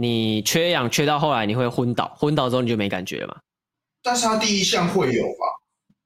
[0.00, 3.36] 你缺氧缺到后来你会昏倒，昏倒之后你就没感觉了嘛。
[4.02, 5.60] 但是他第一项会有吧？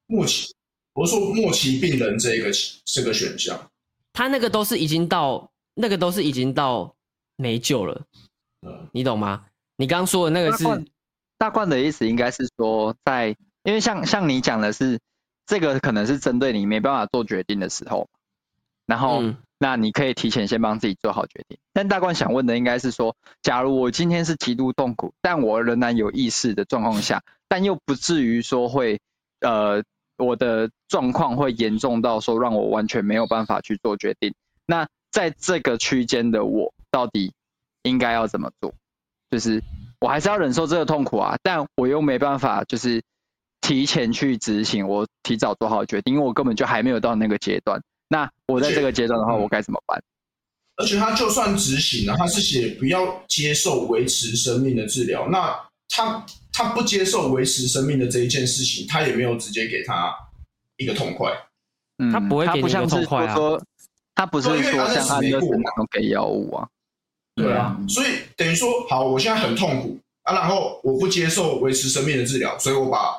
[0.06, 0.52] 末期，
[0.94, 2.50] 我说末期病人这个
[2.84, 3.70] 这个选项，
[4.12, 6.94] 他那个都是已经到那个都是已经到
[7.36, 8.02] 没救了，
[8.62, 9.46] 嗯，你懂吗？
[9.76, 10.64] 你刚刚说的那个是。
[11.36, 15.00] 大冠的意思应该是说，在因为像像你讲的是，
[15.46, 18.08] 这个可能是针对你没办法做决定的时候，
[18.86, 21.58] 然后、嗯、那你可以提前先帮自己做好决定。
[21.72, 29.00] 但大冠想问的应该是说，假如我今天是极度痛苦，但我仍然有意识的状况下，但又不至于说会
[29.40, 29.82] 呃
[30.18, 34.34] 我的状况会严重到说让我完全没有办法去做决定。
[34.66, 37.32] 那在这个区间的我到底
[37.82, 38.74] 应该要怎么做？
[39.30, 39.62] 就是。
[40.00, 43.02] 我还是要忍受这个痛苦啊，但我又没办法，就是
[43.62, 47.80] 提前去执行，我提早做好决定，因为我根本就还没有到那个阶段。
[48.14, 50.00] 那我在这个阶段的话，我该怎么办？
[50.76, 55.56] 而且他就算执行了，他是写不要接受维持生命的治疗，那
[55.88, 60.14] 他他不接受维持生命的这一件事情，他也没有直接给他
[60.76, 61.32] 一个痛快。
[61.98, 63.36] 嗯，他不会给你一个痛快啊。
[64.14, 65.50] 他不是说像他那种
[65.90, 66.68] 给药物啊。
[67.34, 73.14] 对啊，所以等于说，好，我现在很痛苦啊，然后我不接受维持生命的治疗，所以我把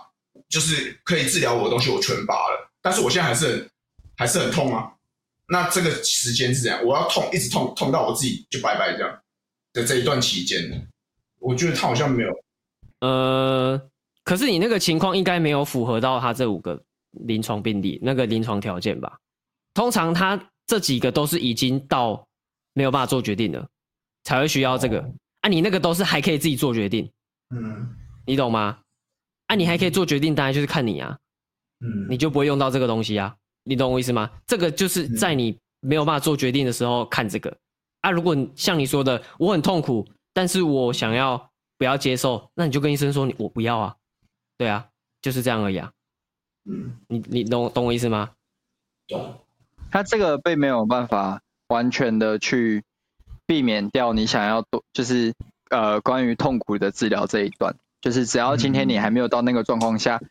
[0.47, 3.69] 就是可以治疗我的东西我全拔了，但是我现在还是很
[4.17, 4.91] 还是很痛啊。
[5.47, 6.83] 那这个时间是怎样？
[6.83, 9.19] 我要痛，一直痛，痛到我自己就拜拜这样
[9.73, 10.59] 的这一段期间，
[11.39, 12.29] 我觉得他好像没有。
[13.01, 13.81] 呃，
[14.23, 19.19] 可是你那个情况应该没有符合到他这五个临床病例那个临床条件吧？
[19.73, 22.27] 通常他这几个都是已经到
[22.73, 23.67] 没有办法做决定了。
[24.23, 25.07] 才会需要这个
[25.41, 25.47] 啊！
[25.47, 27.07] 你那个都是还可以自己做决定，
[27.55, 27.95] 嗯
[28.25, 28.79] 你懂吗？
[29.45, 31.15] 啊，你还可以做决定，当然就是看你啊，
[31.79, 33.35] 嗯，你就不会用到这个东西啊，
[33.67, 34.29] 你懂我意思吗？
[34.47, 37.57] 这个就是在你没有办法做决定的时候看这个
[38.01, 38.11] 啊。
[38.11, 43.95] 如果像你说的，我很痛苦，但是我想要不要接受，那你就跟医生说你我不要啊，
[44.57, 44.87] 对啊，
[45.21, 45.91] 就是这样而已啊。
[46.69, 48.31] 嗯，你你懂懂我意思吗？
[49.07, 49.39] 懂。
[49.91, 52.83] 他这个并没有办法完全的去
[53.45, 55.33] 避免掉你想要多，就是
[55.69, 60.21] 呃关于痛苦的治疗这一段，就是只要今天你还没有到那个状况下，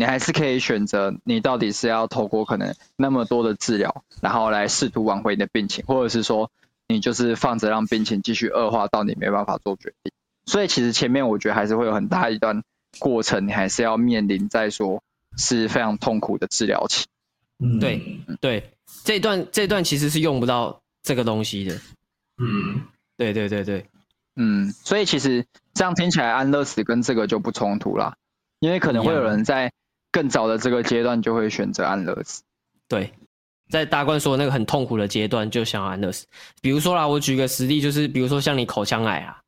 [0.00, 6.50] 你还是可以选择你到底是要透过可能那么多的治疗，然后来试图挽回你的病情，或者是说
[6.88, 10.10] 你就是放着让病情继续恶化到你没办法做决定。
[10.46, 12.62] 所以其实前面我觉得还是会有很大一段
[12.98, 15.02] 过程，你还是要面临在说
[15.36, 17.04] 是非常痛苦的治疗期。
[17.62, 18.70] 嗯，对对，
[19.04, 21.74] 这段这段其实是用不到这个东西的。
[22.38, 22.80] 嗯，
[23.18, 23.84] 对对对对，
[24.36, 25.44] 嗯，所以其实
[25.74, 28.16] 这样听起来，安乐死跟这个就不冲突啦，
[28.60, 29.70] 因为可能会有人在
[30.12, 32.42] 更早的这个阶段就会选择安乐死。
[32.88, 33.12] 对，
[33.70, 36.26] 在大冠说的那个很痛苦的阶段就想要安乐死。
[36.60, 39.40] 比如说啦，我举个实例，就是比如说像你口腔癌啊，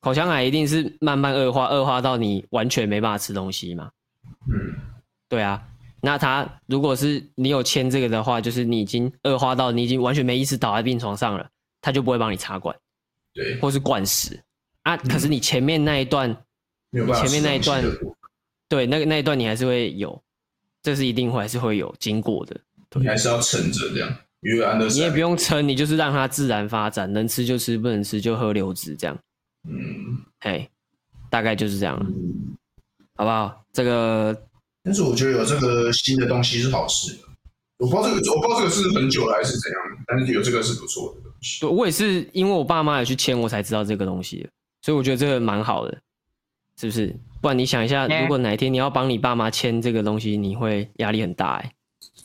[0.00, 3.90] 口腔癌一定是慢慢恶化，恶化到你完全没办法吃东西嘛。
[4.48, 4.74] 嗯，
[5.28, 5.62] 对啊。
[6.02, 11.48] 那他如果是你有签这个的话，就是你已经恶化到你已经完全没意识倒在病床上了，
[11.80, 12.76] 他就不会帮你插管，
[13.34, 14.40] 对，或是灌食
[14.82, 14.96] 啊。
[14.96, 16.36] 可是你前面那一段，
[16.92, 17.82] 前面那一段
[18.68, 20.20] 对，那个那一段你还是会有，
[20.82, 22.56] 这是一定会还是会有经过的。
[22.94, 29.18] 你还是要撑着这样，因为安乐死你也不用撑，你就是让它自然发展，能吃就吃，不能吃就喝流质这样。
[29.68, 30.68] 嗯，嘿，
[31.28, 32.06] 大概就是这样了，
[33.16, 33.64] 好不好？
[33.72, 34.36] 这个。
[34.82, 37.18] 但是我觉得有这个新的东西是好事的。
[37.78, 41.60] 我不知道这个，我不知道这个是很久了还是怎样，但是有这个是不错的东西。
[41.60, 44.48] 对，我也是因为我爸妈也去签，我才知道这个东西的，
[44.82, 45.98] 所以我觉得这个蛮好的，
[46.78, 47.14] 是不是？
[47.40, 51.72] 不然你想一下，如果哪一天你要帮你爸妈签这个东西，你会压力很大哎、欸。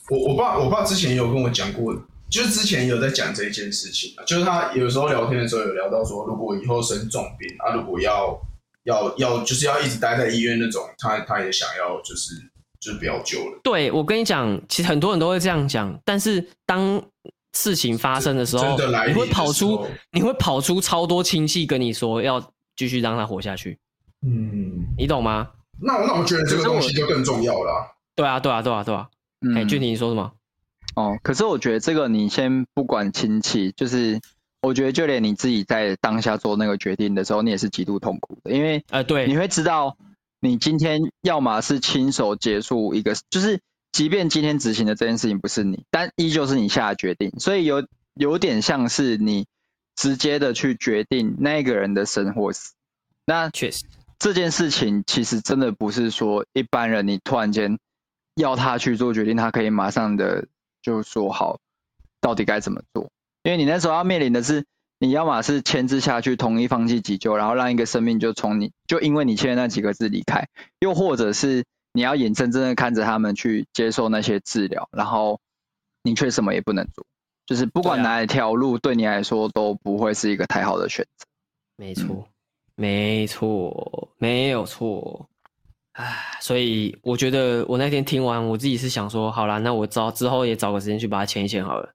[0.10, 1.94] 我我爸我爸之前有跟我讲过，
[2.30, 8.40] 就是之前有在讲这一件事情，就是他有时候聊天的时候有聊到说，如果以后生重病啊，如果要
[8.84, 12.36] 要要就是要一直待在医院那种，他他也想要就是。
[12.84, 13.60] 就是不要救了。
[13.62, 17.00] 对，我跟你讲，其实很多人都会这样讲，但是当
[17.54, 22.44] 事情发生的时候，真的来临的时候，你会跑出，你会跑出超多亲戚跟你说要
[22.76, 23.78] 继续让他活下去。
[24.26, 25.52] 嗯，你懂吗？
[25.80, 27.80] 那我那我觉得这个东西就更重要了啊。
[28.16, 29.10] 对啊，对啊，对啊，对啊。
[29.56, 30.32] 哎、嗯，俊廷，你说什么？
[30.96, 34.20] 哦，可是我觉得这个你先不管亲戚，就是
[34.62, 39.98] 我觉得就连你自己在当下做那个决定的时候，你也是极度痛苦的，因为呃，对，你会知道。
[40.44, 43.60] 你今天要么是亲手结束一个，就是
[43.92, 49.46] 即便今天执行的这件事情不是你，但依旧是你下的决定，所以有有点像是你
[49.96, 52.74] 直接的去决定那个人的生或死。
[53.28, 53.86] 那确实
[54.22, 57.78] 这件事情其实真的不是说一般人你突然间
[58.36, 60.48] 要他去做决定，他可以马上的
[60.82, 61.60] 就说好
[62.22, 63.10] 到底该怎么做，
[63.44, 64.64] 因为你那时候要面临的是。
[65.04, 70.48] 你要么是签字下去同意放弃急救，然后让一个生命就从你就因为你签的那几个字离开，
[70.78, 75.40] 又或者是你要眼睁睁的看着他们去接受那些治疗，然后
[76.04, 77.04] 你却什么也不能做，
[77.48, 81.26] 就是不管哪一条路对你来说都不会是一个太好的选择。
[81.78, 82.28] 没错，
[82.76, 85.28] 没错，没有错。
[85.94, 91.94] 唉，所以我觉得我那天听完，我自己是想说，好啦，那我找之后也找个时间去把它签一签好了，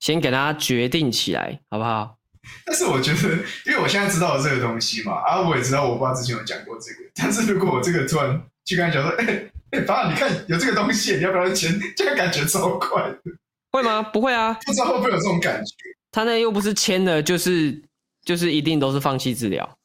[0.00, 2.16] 先给大家决定起来，好不好？
[2.64, 3.34] 但是我觉得，
[3.66, 7.10] 因为我现在知道了这个东西嘛，啊，我也知道我爸之前有讲过这个。
[7.14, 9.34] 但是如果我这个突然去跟他讲说，哎、欸，
[9.72, 11.78] 哎、欸，爸，你看有这个东西，你要不要签？
[11.94, 13.18] 这个感觉超快的。
[13.70, 14.02] 会吗？
[14.02, 14.54] 不会啊。
[14.64, 15.74] 不知道会不会有这种感觉？
[16.10, 17.82] 他那又不是签的，就是
[18.24, 19.77] 就是一定都是放弃治疗。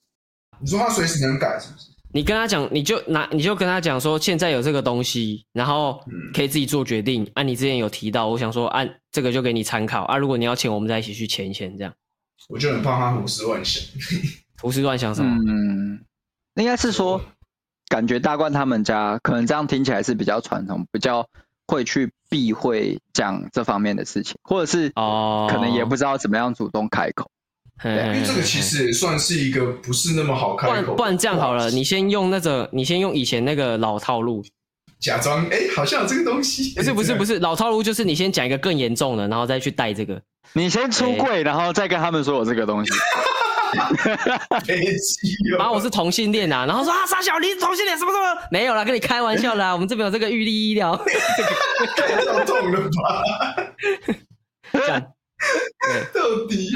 [0.60, 1.88] 你说他随时能改是不是？
[2.16, 6.00] 你跟他讲，你就拿你就跟他讲说，现在有这个东西，然后
[6.32, 7.24] 可以自己做决定。
[7.34, 10.16] 按、嗯啊、你之前有提到，我想说按、啊、这个就给你参考啊。
[10.16, 11.92] 如果你要签，我们再一起去签一签，这样。
[12.50, 13.84] 我就很怕他胡思乱想，
[14.62, 15.36] 胡思乱想什么？
[15.48, 16.06] 嗯，
[16.56, 17.20] 应该是说，
[17.88, 21.28] 感觉大冠他们家可能这样听起来是比较传统，比较
[21.66, 27.32] 会去避讳讲这方面的事情，或者是哦，可能也不知道怎么样主动开口。
[27.84, 30.74] 因为这个其实也算是一个不是那么好开口。
[30.74, 34.44] 不然，不然这样好了，你先用那个，你先用以前那个老套路，
[35.00, 36.74] 假装哎，好像有这个东西。
[36.76, 40.22] 不是不是不是，老套路就是你先讲一个更严重的，然后再去带这个。
[40.54, 42.92] 你先出柜，欸，然后再跟他们说我这个东西。
[45.58, 48.24] 啊，我是同性恋啊，然后说啊，傻小，你是同性恋，什么什么？
[48.52, 49.72] 没有啦，跟你开玩笑啦。
[49.74, 50.96] 我们这边有这个玉立医疗。
[51.98, 52.88] 太痛了吧？
[54.72, 55.02] 这样，
[55.88, 56.72] 对，到底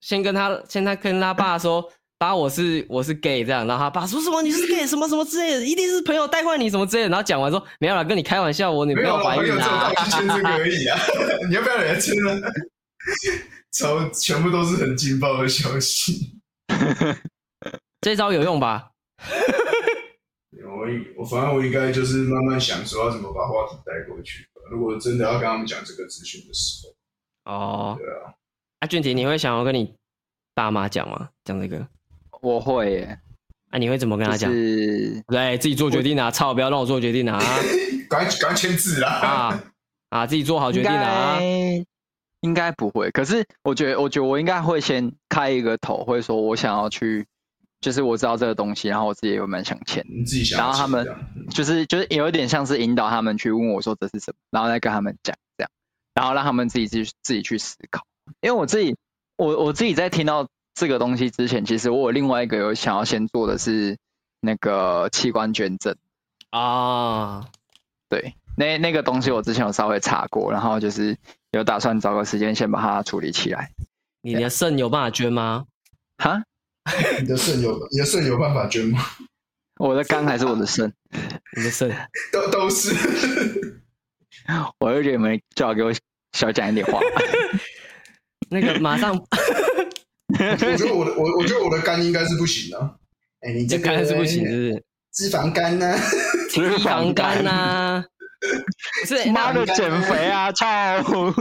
[0.00, 1.84] 先跟他，先他跟他爸说，
[2.18, 10.98] 爸，我是我是 gay 这样，然后他爸说什么你是 gay 什么什么之类的，一定是朋友带坏你什么之类的，然后讲完说没有啦，跟你开玩笑，我女朋友怀孕啊，去签这个而已啊，
[11.48, 12.40] 你要不要来签呢？
[13.72, 16.40] 超全部都是很劲爆的消息，
[18.00, 18.90] 这招有用吧？
[20.52, 24.48] 我我反正我应该就是慢慢想说要怎么把话题带过去。
[24.70, 26.86] 如果真的要跟他们讲这个资讯的时
[27.44, 28.32] 候，哦，对啊，
[28.80, 29.94] 阿俊廷，你会想要跟你
[30.54, 31.28] 爸妈讲吗？
[31.44, 31.86] 讲这个？
[32.40, 33.18] 我会耶。
[33.70, 34.50] 啊，你会怎么跟他讲？
[34.50, 36.30] 就是对，自己做决定啊！
[36.30, 37.38] 操，不要让我做决定啊！
[38.08, 39.08] 赶紧赶快签字啦！
[39.08, 39.64] 啊
[40.10, 41.38] 啊，自己做好决定啊！
[42.40, 47.26] 应该不会，可是我觉得，我觉得我应该会先开一个头，会说我想要去。
[47.80, 51.06] 就是我知道这个东西，然后我自己也蛮想签，你自己想，然后他们
[51.50, 55.70] 就是就是有一点像是引导他们去问我说这是什么，然后再跟他们讲这样，
[56.12, 58.04] 然后让他们自己去自己去思考。
[58.40, 58.96] 因为我自己
[59.36, 63.96] 我我自己在听到这个东西之前，其实我有另外一个有想要先做的是
[64.40, 65.96] 那个器官捐赠
[66.50, 67.46] 啊，
[68.08, 71.16] 对，那那个东西我之前有稍微查过，然后就是
[71.50, 73.70] 有打算找个时间先把它处理起来。
[74.20, 75.64] 你的肾有办法捐吗？
[76.18, 76.42] 哈？
[77.20, 79.00] 你的肾有你的肾有办法捐吗？
[79.78, 80.92] 我的肝还是我的肾？
[81.56, 81.94] 你的肾
[82.32, 82.94] 都都是。
[84.80, 85.92] 我就觉得你们最好给我
[86.32, 86.98] 少讲一点话。
[88.50, 92.78] 那个马上，我觉得我的我我觉得我的肝应该是不行的。
[93.40, 94.82] 哎、欸，你这肝是不行，是不是？
[95.12, 95.96] 脂肪肝呢？
[96.50, 98.04] 脂肪肝呐？
[99.00, 100.52] 不是妈的减肥啊！
[100.52, 100.64] 操！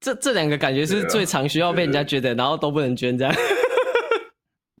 [0.00, 3.34] 这这两个感觉是最常需要被人家捐的，然后都不能捐这样。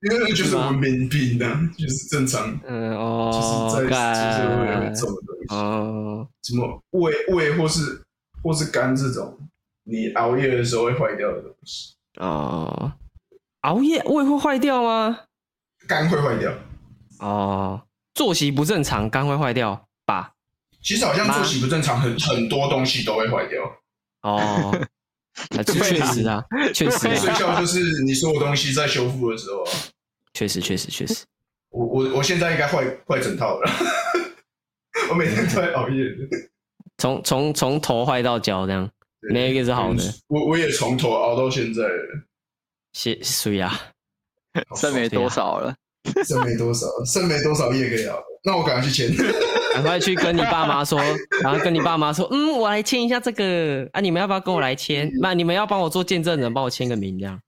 [0.08, 2.56] 因为就是文明病啊，就是正常。
[2.68, 5.54] 嗯哦，就是在社会很重的东西。
[5.54, 8.00] 哦，什么胃胃或是
[8.44, 9.36] 或是肝这种，
[9.88, 11.94] 你熬夜的时候会坏掉的东西。
[12.16, 12.92] 哦，
[13.60, 15.20] 熬夜胃会坏掉吗？
[15.86, 16.52] 肝会坏掉。
[17.20, 17.80] 哦，
[18.14, 20.32] 作息不正常，肝会坏掉吧？
[20.82, 23.62] 其实好像作息不正常，很很多东西都会坏掉。
[24.22, 24.76] 哦，
[25.64, 27.14] 确实啊，确实、啊。
[27.14, 29.70] 睡觉就是你所有东西在修复的时候啊。
[30.34, 31.24] 确实，确实，确实。
[31.70, 33.70] 我我我现在应该坏坏整套了。
[35.10, 36.04] 我每天都在熬夜。
[36.98, 38.90] 从从从头坏到脚这样，
[39.32, 40.02] 没一个是好的。
[40.28, 42.22] 我我也从头熬到现在了。
[42.92, 43.78] 谢水啊，
[44.76, 45.74] 剩没多少了，
[46.24, 48.18] 剩没多少，剩没多少夜可以熬。
[48.44, 49.14] 那我赶快去签，
[49.74, 50.98] 赶快去跟你爸妈说，
[51.42, 55.10] 然后跟你爸妈说，嗯，我来签一下这个啊，你们要不要跟我来签？
[55.20, 57.38] 那你们要帮我做见证人，帮我签个名这样。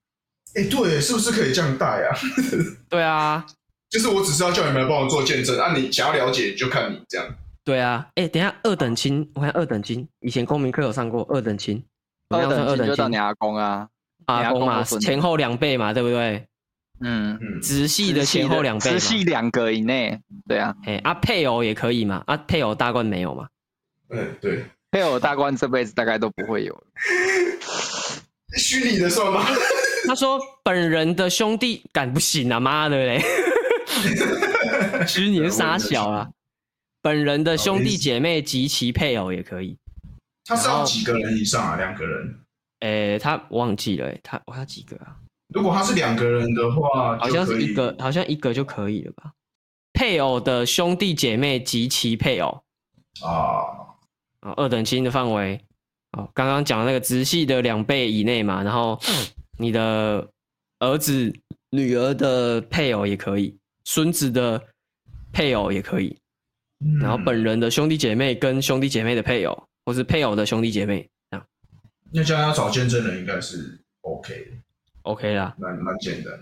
[0.54, 2.18] 哎、欸，对，是不是可以这样带啊？
[2.90, 3.46] 对啊，
[3.88, 7.26] 就是我只是要叫你们帮我做见证，啊，你想要了解就看你这样。
[7.68, 11.84] 对啊，哎、欸，等一下二等亲，我看二等亲，以前公民课有上过二等亲，
[12.30, 13.86] 二等亲就到你阿公啊，
[14.24, 16.46] 阿公嘛，前后两倍嘛，对不对？
[17.02, 23.46] 嗯，直系的前后两倍，直系两个以内，对啊，哎，啊配偶也可以嘛，啊配偶大官没有嘛？
[24.08, 26.74] 嗯，对，配偶大官这辈子大概都不会有。
[28.56, 29.44] 虚拟的算吗？
[30.06, 33.22] 他说本人的兄弟敢不行啊，妈的嘞！
[35.06, 36.26] 虚拟是杀小啊，
[37.03, 39.76] 本人的兄弟姐妹及其配偶也可以。
[40.44, 41.76] 他是要几个人以上啊？
[41.76, 42.34] 两个人？
[42.80, 45.16] 诶，他忘记了，他我要几个啊？
[45.55, 49.32] 如果他是两个人的话，好像是一个，好像一个就可以了吧？
[49.92, 52.62] 配偶的兄弟姐妹及其配偶
[53.22, 53.99] 啊
[54.40, 55.61] 啊，二等亲的范围
[56.12, 58.99] 哦，刚刚讲的那个直系的两倍以内嘛，然后
[59.59, 60.28] 你的
[60.78, 61.32] 儿子、
[61.70, 64.62] 女儿的配偶也可以，孙子的
[65.32, 66.16] 配偶也可以，
[67.00, 71.46] 然后本人的兄弟姐妹跟兄弟姐妹的配偶，或是配偶的兄弟姐妹这样。
[72.12, 74.50] 那这样要找见证人应该是 OK 的。
[75.02, 76.32] OK 啦，蛮蛮简单。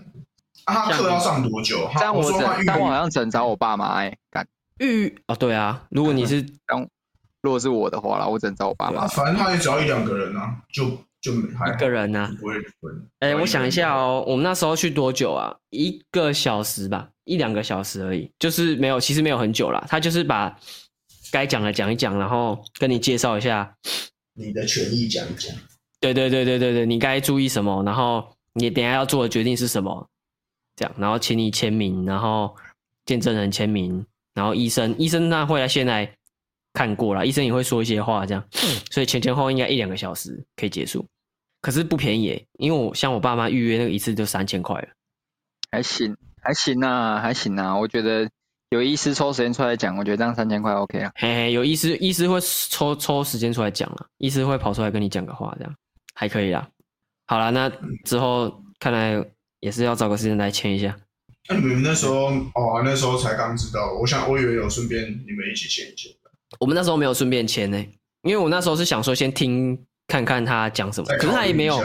[0.65, 1.89] 啊，他课要上多久？
[1.95, 2.23] 但我
[2.65, 4.45] 但我好像只能找我爸妈哎，干
[4.79, 6.87] 预哦，对啊，如果你是 当
[7.41, 9.07] 如果是我的话啦，我只能找我爸妈。
[9.07, 10.85] 反正他也只要一两个人啊，就
[11.35, 13.09] 就个人啊，不会分。
[13.19, 15.55] 哎，我想一下哦，我们那时候去多久啊？
[15.69, 19.85] 一个小时吧，一两个小时而已，就是没有，其实没有很久啦。
[19.87, 20.57] 他就是把
[21.31, 23.75] 该讲的讲一讲，然后跟你介绍一下
[24.33, 25.55] 你的权益讲一讲。
[25.99, 28.27] 对对对对对对，你该注意什么，然后。
[28.59, 30.09] 你等下要做的决定是什么？
[30.75, 32.55] 这样，然后请你签名，然后
[33.05, 34.03] 见证人签名，
[34.33, 36.11] 然后医生，医生那会来先来
[36.73, 38.43] 看过了，医生也会说一些话，这样，
[38.89, 41.05] 所以前前后应该一两个小时可以结束，
[41.67, 44.87] 可是不便宜，因为我像我爸妈预约那个一次就三千块了，
[45.69, 48.25] 还行，还行啊，还行啊，我觉得
[48.69, 52.39] 有医师抽时间出来讲，我觉得这样三千块 OK 啊，嘿嘿，有医师，医师会
[52.69, 55.75] 抽抽时间出来讲了，医师会跑出来跟你讲个话，这样
[56.15, 56.65] 还可以啦。
[57.25, 57.69] 好了，那
[58.05, 59.21] 之后看来
[59.59, 60.95] 也是要找个时间来签一下。
[61.49, 66.09] 那、啊、你们那时候哦，那时候才刚知道，我想我以为有顺便你们一起签一签。
[66.61, 67.77] 我们那时候没有顺便签呢，
[68.21, 69.77] 因为我那时候是想说先听
[70.07, 71.79] 看看他讲什么，可是他也没有。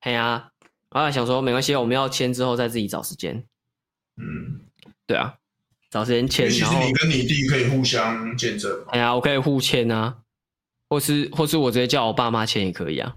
[0.00, 0.50] 哎呀，
[0.90, 3.44] 然后想说没关系，我们要签之后再自己找时间。
[4.16, 4.60] 嗯，
[5.06, 5.34] 对啊，
[5.90, 6.48] 找时间签。
[6.48, 8.72] 其实你跟你弟可以互相见证。
[8.88, 10.18] 哎呀，我可以互签啊，
[10.88, 13.16] 或是或是我直接叫我爸妈签也可以啊。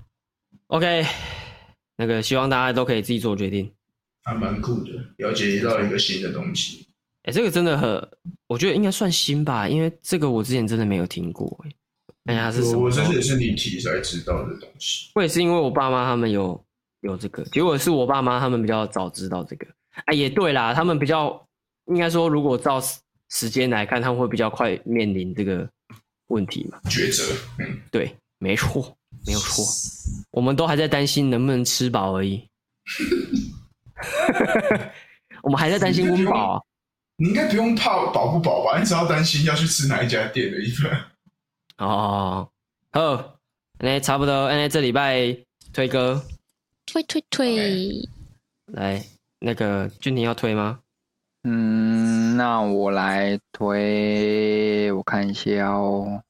[0.67, 1.05] OK，
[1.97, 3.71] 那个希望大家都可以自己做决定。
[4.23, 6.87] 还蛮酷的，了解到一个新的东西。
[7.23, 8.09] 哎、欸，这个真的很，
[8.47, 11.65] 我觉得应该算新吧，因为这个我之前真的没有听过。
[12.29, 12.83] 哎，呀，是什么？
[12.83, 15.09] 我这也是你提才知道的东西。
[15.15, 16.63] 我也是因为我爸妈他们有
[17.01, 19.65] 有这个，结果是我爸妈他们比较早知道这个。
[20.05, 21.43] 哎，也对啦，他们比较
[21.87, 22.79] 应该说，如果照
[23.29, 25.67] 时间来看，他们会比较快面临这个
[26.27, 26.79] 问题嘛？
[26.85, 27.33] 抉择。
[27.57, 29.65] 嗯，对，没错，没有错。
[30.29, 32.47] 我们都还在担心能不能吃饱而已。
[35.41, 36.61] 我们还在担心温饱啊！
[37.17, 38.77] 你应该不用怕饱不饱吧？
[38.77, 40.91] 你只要担心要去吃哪一家店的一份。
[41.79, 42.49] 哦，
[42.91, 43.39] 好，
[43.79, 45.35] 那差不多，那这礼拜
[45.73, 46.21] 推歌，
[46.85, 48.07] 推推推
[48.65, 49.01] 来，
[49.39, 50.79] 那个俊婷要推吗？
[51.43, 56.21] 嗯，那我来推，我看一下哦，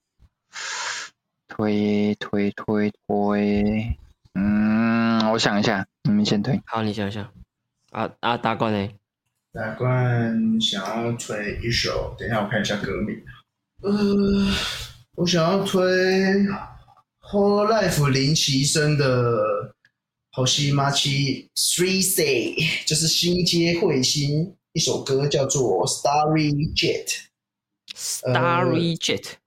[1.47, 3.97] 推推推推，
[4.35, 6.61] 嗯，我想一下，你们先推。
[6.65, 7.27] 好，你想一想。
[7.89, 8.37] 啊啊！
[8.37, 8.87] 大冠呢？
[9.51, 13.19] 大冠想要推一首，等一下我看一下歌名。
[13.81, 13.91] 呃，
[15.19, 15.81] 我想要推
[17.29, 19.35] Whole Life 林奇生的
[20.31, 22.55] 《Hoshimachi Three Say》，
[22.87, 27.17] 就是新街彗星一首歌，叫做 Starry Jet。
[27.93, 29.37] Starry Jet，呃，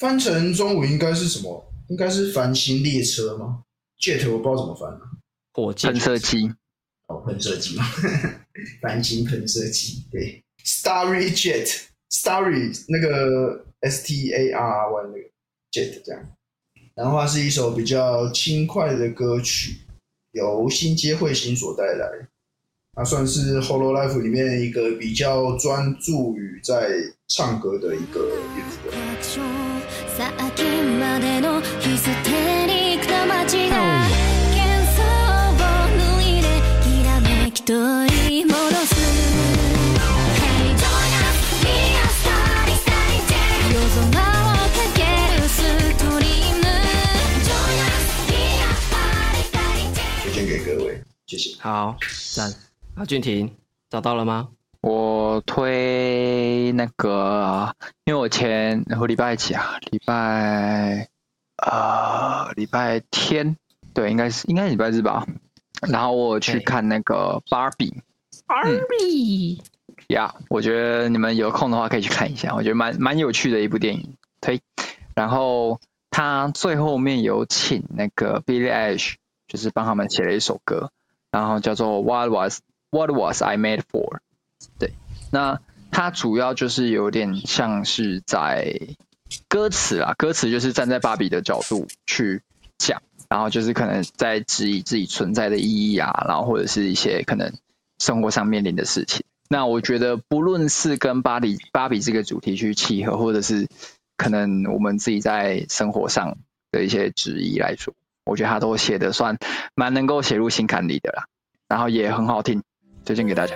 [0.00, 1.72] 翻成中文应该是什么？
[1.86, 3.62] 应该是繁星列车吗
[4.00, 5.02] ？Jet 我不知道怎么翻啊。
[5.52, 6.52] 火箭喷射机。
[7.24, 7.84] 喷射机嘛，
[8.80, 15.28] 繁星喷射机，对，Starry Jet，Starry 那个 S T A R Y 那个
[15.70, 16.22] Jet 这样，
[16.94, 19.78] 然后它是一首比较轻快的歌曲，
[20.32, 22.06] 由新街彗星所带来，
[22.94, 26.90] 它算是 Holo Life 里面一个比较专注于在
[27.28, 28.94] 唱歌的一个乐团。
[51.32, 51.58] 谢谢。
[51.62, 51.96] 好，
[52.34, 52.52] 赞。
[52.94, 53.56] 阿俊廷
[53.88, 54.50] 找到了吗？
[54.82, 57.74] 我推那个，
[58.04, 59.78] 因为我前和礼拜几啊？
[59.90, 61.08] 礼拜
[61.56, 63.56] 呃，礼拜天，
[63.94, 65.26] 对，应该是应该是礼拜日吧。
[65.88, 68.02] 然后我去看那个芭比。
[68.46, 68.62] 芭
[68.98, 69.62] 比。
[70.08, 74.18] 呀，我觉得你们有空的话可以去看一下，我觉得蛮蛮有趣的一部电影。
[74.42, 74.60] 推。
[75.14, 75.80] 然后
[76.10, 79.14] 他最后面有请那个 Billie Eilish，
[79.48, 80.90] 就是帮他们写了一首歌。
[81.32, 82.60] 然后叫做 What was
[82.90, 84.18] What was I made for？
[84.78, 84.92] 对，
[85.32, 85.60] 那
[85.90, 88.78] 它主要就是有点像是在
[89.48, 92.42] 歌词啊，歌词就是站在芭比的角度去
[92.76, 97.52] 讲，然后就是可能在质疑自己存在的意义啊，然后或者是一些可能
[97.98, 99.24] 生活上面临的事情。
[99.48, 103.68] 那我觉得不论是跟芭比芭比这个主题去契合，或者是
[104.16, 106.36] 可能我们自己在生活上
[106.70, 107.94] 的一些质疑来说。
[108.24, 109.36] 我觉得他都写的算
[109.74, 111.24] 蛮能够写入心坎里的啦，
[111.68, 112.62] 然后也很好听，
[113.04, 113.54] 推荐给大家。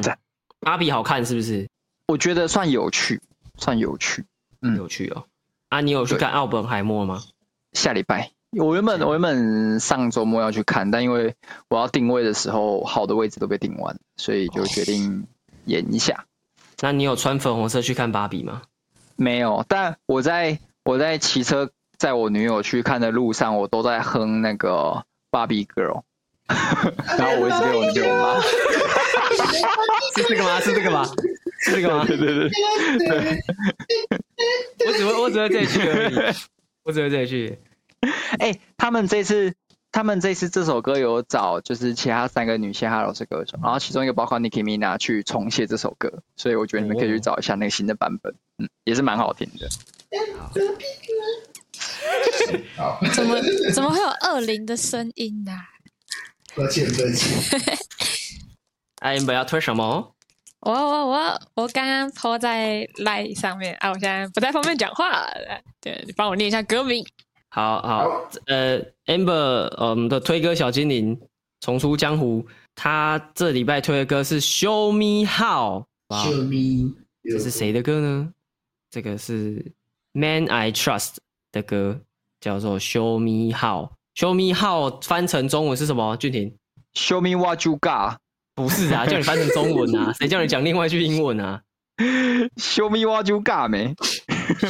[0.00, 0.18] 赞，
[0.60, 1.68] 芭比好看是不是？
[2.06, 3.20] 我觉得算有趣，
[3.58, 4.24] 算有趣，
[4.60, 5.24] 嗯，有趣哦。
[5.68, 7.22] 啊，你有去看奥本海默吗？
[7.72, 11.34] 下礼拜，我原本我原本上周末要去看，但因为
[11.68, 15.26] 我要定位的时候，好的位置都被订完，所以就决定
[15.64, 16.26] 延一下。
[16.80, 18.62] 那你有穿粉红色去看芭比吗？
[19.16, 26.02] 没有，但我在我在骑车在我女友去看的路上，我都在哼那个芭比 girl，
[27.18, 28.40] 然后我一直被我女友骂。
[30.14, 30.60] 是这个吗？
[30.60, 31.04] 是这个吗？
[31.60, 32.04] 是这个吗？
[32.06, 32.48] 对对对，
[32.98, 33.38] 对。
[34.86, 36.14] 我只会我只会这一句而已，
[36.82, 37.58] 我只会这一句。
[38.38, 39.54] 哎、欸，他们这次
[39.90, 49.68] 他们这次这首歌有找就是其他三个女嘻哈柔式歌手，然后其中一个包括 Nicki Minaj 去重写这首歌，所以我觉得你们可以去找一下那个新的版本，嗯，也是蛮好听的。
[53.14, 53.40] 怎么
[53.72, 55.71] 怎么会有二零的声音呢、啊？
[56.54, 57.60] 抱歉，抱歉。
[59.00, 60.14] 哎，你们要推什么？
[60.60, 65.26] 我我我我刚刚 po 在 Line 上面啊，我现在不太方便讲话，
[65.80, 67.04] 对，你帮我念一下歌名。
[67.48, 71.20] 好好，呃，Amber，呃，我们的推歌小精灵
[71.60, 75.84] 重出江湖，他这礼拜推的歌是 Show Me How。
[76.08, 76.94] Show Me，
[77.24, 78.32] 这是谁的歌呢？
[78.90, 79.72] 这个是
[80.12, 81.16] Man I Trust
[81.50, 82.00] 的歌，
[82.40, 83.90] 叫做 Show Me How。
[84.16, 86.16] Show Me How 翻成中文是什么？
[86.16, 86.54] 俊廷
[86.94, 88.16] ，Show Me What You Got。
[88.54, 90.12] 不是啊， 叫你翻成中文啊？
[90.18, 91.62] 谁叫你讲另外一句英文啊
[92.56, 93.94] ？Show me what you got 没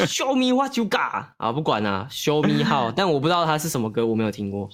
[0.06, 4.70] ？Show me what you got 啊，不管啊，Show me how， 但我不知道它是什么歌，我没有听过。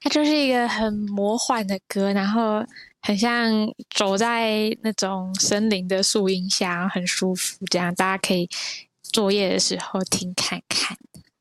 [0.00, 2.62] 它就是一个很魔幻的歌，然后
[3.00, 3.50] 很像
[3.94, 8.46] 走在那种森林的树荫下，很舒服，这样大家可以
[9.02, 10.94] 作业的时候听看看。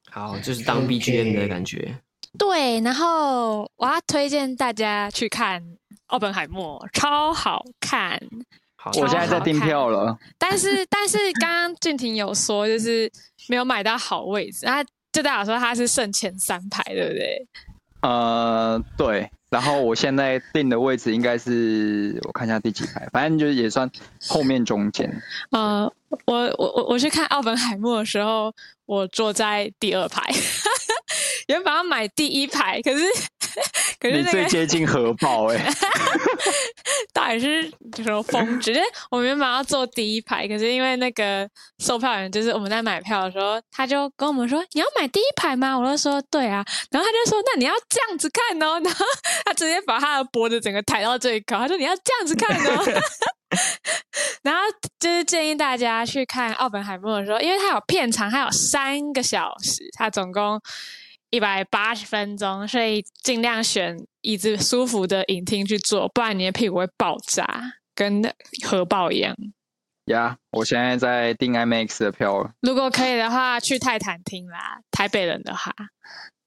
[0.10, 1.98] 好，就是当 BGM 的感觉。
[2.38, 5.62] 对，然后我要推荐大家去看
[6.08, 8.20] 《奥本海默》，超好看。
[8.76, 10.18] 好，我现在在订票了。
[10.38, 13.12] 但是，但是刚刚俊廷有说，就是
[13.48, 17.48] 没有买到好位置，那就代表说他是剩前三排，对不对？
[18.02, 19.30] 呃，对。
[19.50, 23.90] 然后我现在订的位置应该是，我看一下第几排，反正就是也算
[24.28, 25.10] 后面中间。
[25.52, 25.90] 呃，
[26.26, 28.54] 我我我我去看《奥本海默》的时候，
[28.86, 30.22] 我坐在第二排。
[31.48, 33.06] 原本要买第一排，可是
[34.00, 35.74] 可是、那最接近核爆哎、欸！
[37.14, 37.70] 到底是
[38.04, 38.74] 什么疯子？
[39.10, 41.48] 我们原本要坐第一排，可是因为那个
[41.80, 48.80] 售票员就是我们在买票的时候，他就跟我们说：“你要买第一排吗？”我就说：“对啊。”然后他就说：“那你要这样子看哦。
[48.84, 49.06] ”然后
[49.46, 53.02] 他直接把他的脖子整个抬到最高，他说：“你要这样子看哦。
[54.44, 54.62] ”然后
[55.00, 60.60] 就是建议大家去看《奥本海默》的时候，因为它有片长，它有三个小时，它总共。
[61.36, 67.46] 一百八十分钟，所以尽量选椅子舒服的影厅去坐，不然你的屁股会爆炸，
[67.94, 68.24] 跟
[68.64, 69.36] 核爆一样。
[70.06, 72.54] 呀、yeah，我现在在订 IMAX 的票了。
[72.62, 74.80] 如果可以的话，去泰坦厅啦。
[74.92, 75.76] 台北人的话，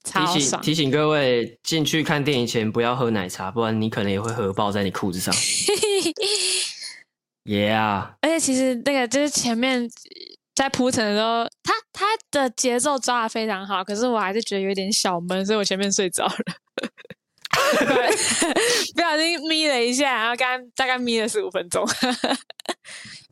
[0.04, 0.32] 超爽。
[0.32, 5.34] 提醒提醒各位，进去看电影前不要喝奶茶，不然你可能也会核爆在你裤子上。
[7.44, 9.86] Yeah，而且其实那个就是前面。
[10.58, 16.32] 在铺陈的时候，他他的节奏抓的非常好，可是我还是觉得有点小闷，所以我前面睡着了。
[18.96, 21.86] 不小心眯了一下，然后刚刚大概眯了十五分钟，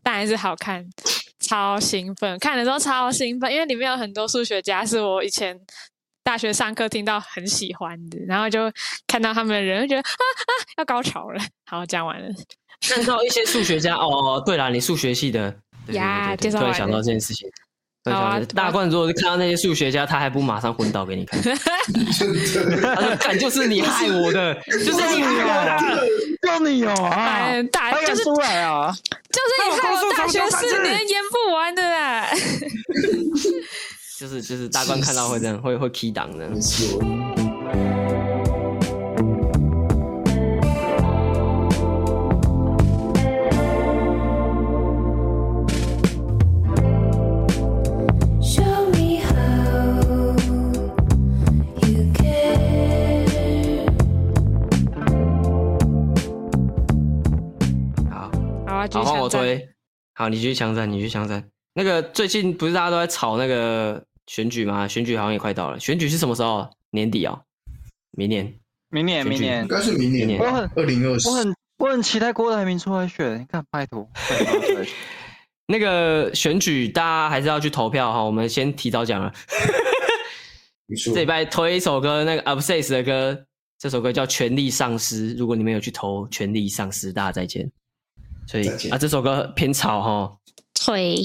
[0.04, 0.88] 但还是好看，
[1.40, 2.38] 超兴奋。
[2.38, 5.58] 看的时候超兴奋，因为里面有很多数学家是我以前
[6.22, 8.70] 大学上课听到很喜欢的，然后就
[9.08, 11.42] 看到他们的人，就觉得啊啊要高潮了。
[11.64, 12.28] 好，讲完了。
[12.82, 15.56] 看到一些数学家哦，对了，你数学系的。
[15.94, 17.48] 呀，介绍突然想到这件事情。
[18.04, 21.42] 啊、大冠如果是看到那些数学家，他还不马上昏倒给你看？
[21.42, 25.76] 他说：“看，就是你害我的， 就是你啊，
[26.40, 28.94] 就你有啊，大就是出来啊，
[29.32, 32.28] 就是你害我大学四年演不完的啦。
[34.20, 36.48] 就是就是大冠看到会这样，会会 key 档的。
[59.26, 59.68] 我推。
[60.14, 61.44] 好，你去枪战，你去枪战。
[61.74, 64.88] 那个最近不是大家都在吵那个选举吗？
[64.88, 65.78] 选举好像也快到了。
[65.78, 66.66] 选举是什么时候？
[66.90, 67.38] 年底啊？
[68.12, 68.54] 明年？
[68.90, 69.26] 明年？
[69.26, 69.62] 明年？
[69.62, 70.26] 应该是明年。
[70.26, 71.28] 年我很二零二四。
[71.28, 73.38] 我很我很期待郭台铭出来选。
[73.40, 74.08] 你看，拜托。
[75.68, 78.22] 那个选举大家还是要去投票哈。
[78.22, 79.32] 我们先提早讲了。
[81.12, 83.44] 这礼拜推一首歌，那个 Obsessed 的歌，
[83.78, 85.34] 这首歌叫《权力丧失》。
[85.38, 87.70] 如果你们有去投《权力丧失》，大家再见。
[88.46, 90.36] 所以啊，这首歌偏吵哈，
[90.86, 91.16] 对。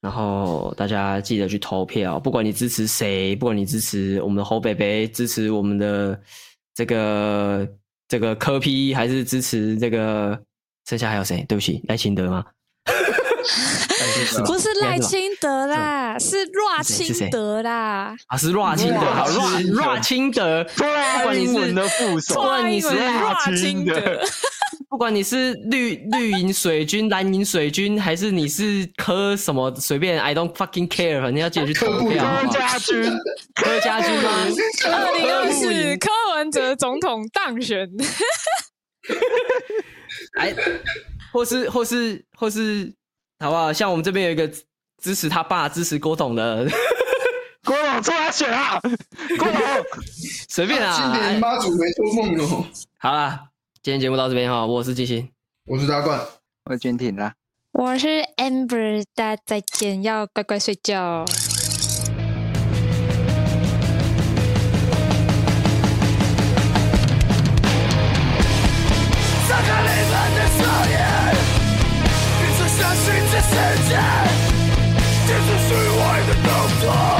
[0.00, 6.18] 然后大家记得去投票，不管你支持谁，不管你支持我们的侯北北，支持我们的
[6.72, 7.68] 这个
[8.06, 10.40] 这个柯 P，还是支持这个，
[10.88, 11.44] 剩下还有谁？
[11.48, 12.44] 对不起，赖清德吗？
[14.46, 18.14] 不是赖清德啦，是赖清德啦。
[18.28, 19.62] 啊，是赖清德，好赖
[19.94, 20.84] 赖清德，不
[21.24, 23.94] 管你是的副手，不管你是赖清德。
[24.90, 32.24] 不管你是绿绿营水军、 蓝营水军，还是你是科什么随便，I don't fucking care，反正要记得去投票。
[32.24, 33.04] 柯家军，
[33.54, 34.30] 柯家军吗？
[34.86, 37.88] 二零二四柯文哲总统当选。
[40.38, 40.54] 哎，
[41.32, 42.90] 或是或是或是，
[43.40, 43.72] 好不好？
[43.72, 44.50] 像我们这边有一个
[45.02, 46.66] 支持他爸、支持郭董的。
[47.64, 48.80] 郭董出来选啊！
[48.80, 49.52] 郭董
[50.48, 50.96] 随便啊！
[50.96, 52.64] 今年妈祖没做梦哦。
[52.98, 53.38] 好了，
[53.88, 55.30] 今天节目到这边哈，我是季星，
[55.64, 56.20] 我是大冠，
[56.66, 57.32] 我是君挺啦，
[57.72, 61.24] 我是 Amber，大家再见，要乖乖睡觉。
[61.24, 61.34] 世
[73.88, 73.96] 界，
[76.82, 77.17] 的。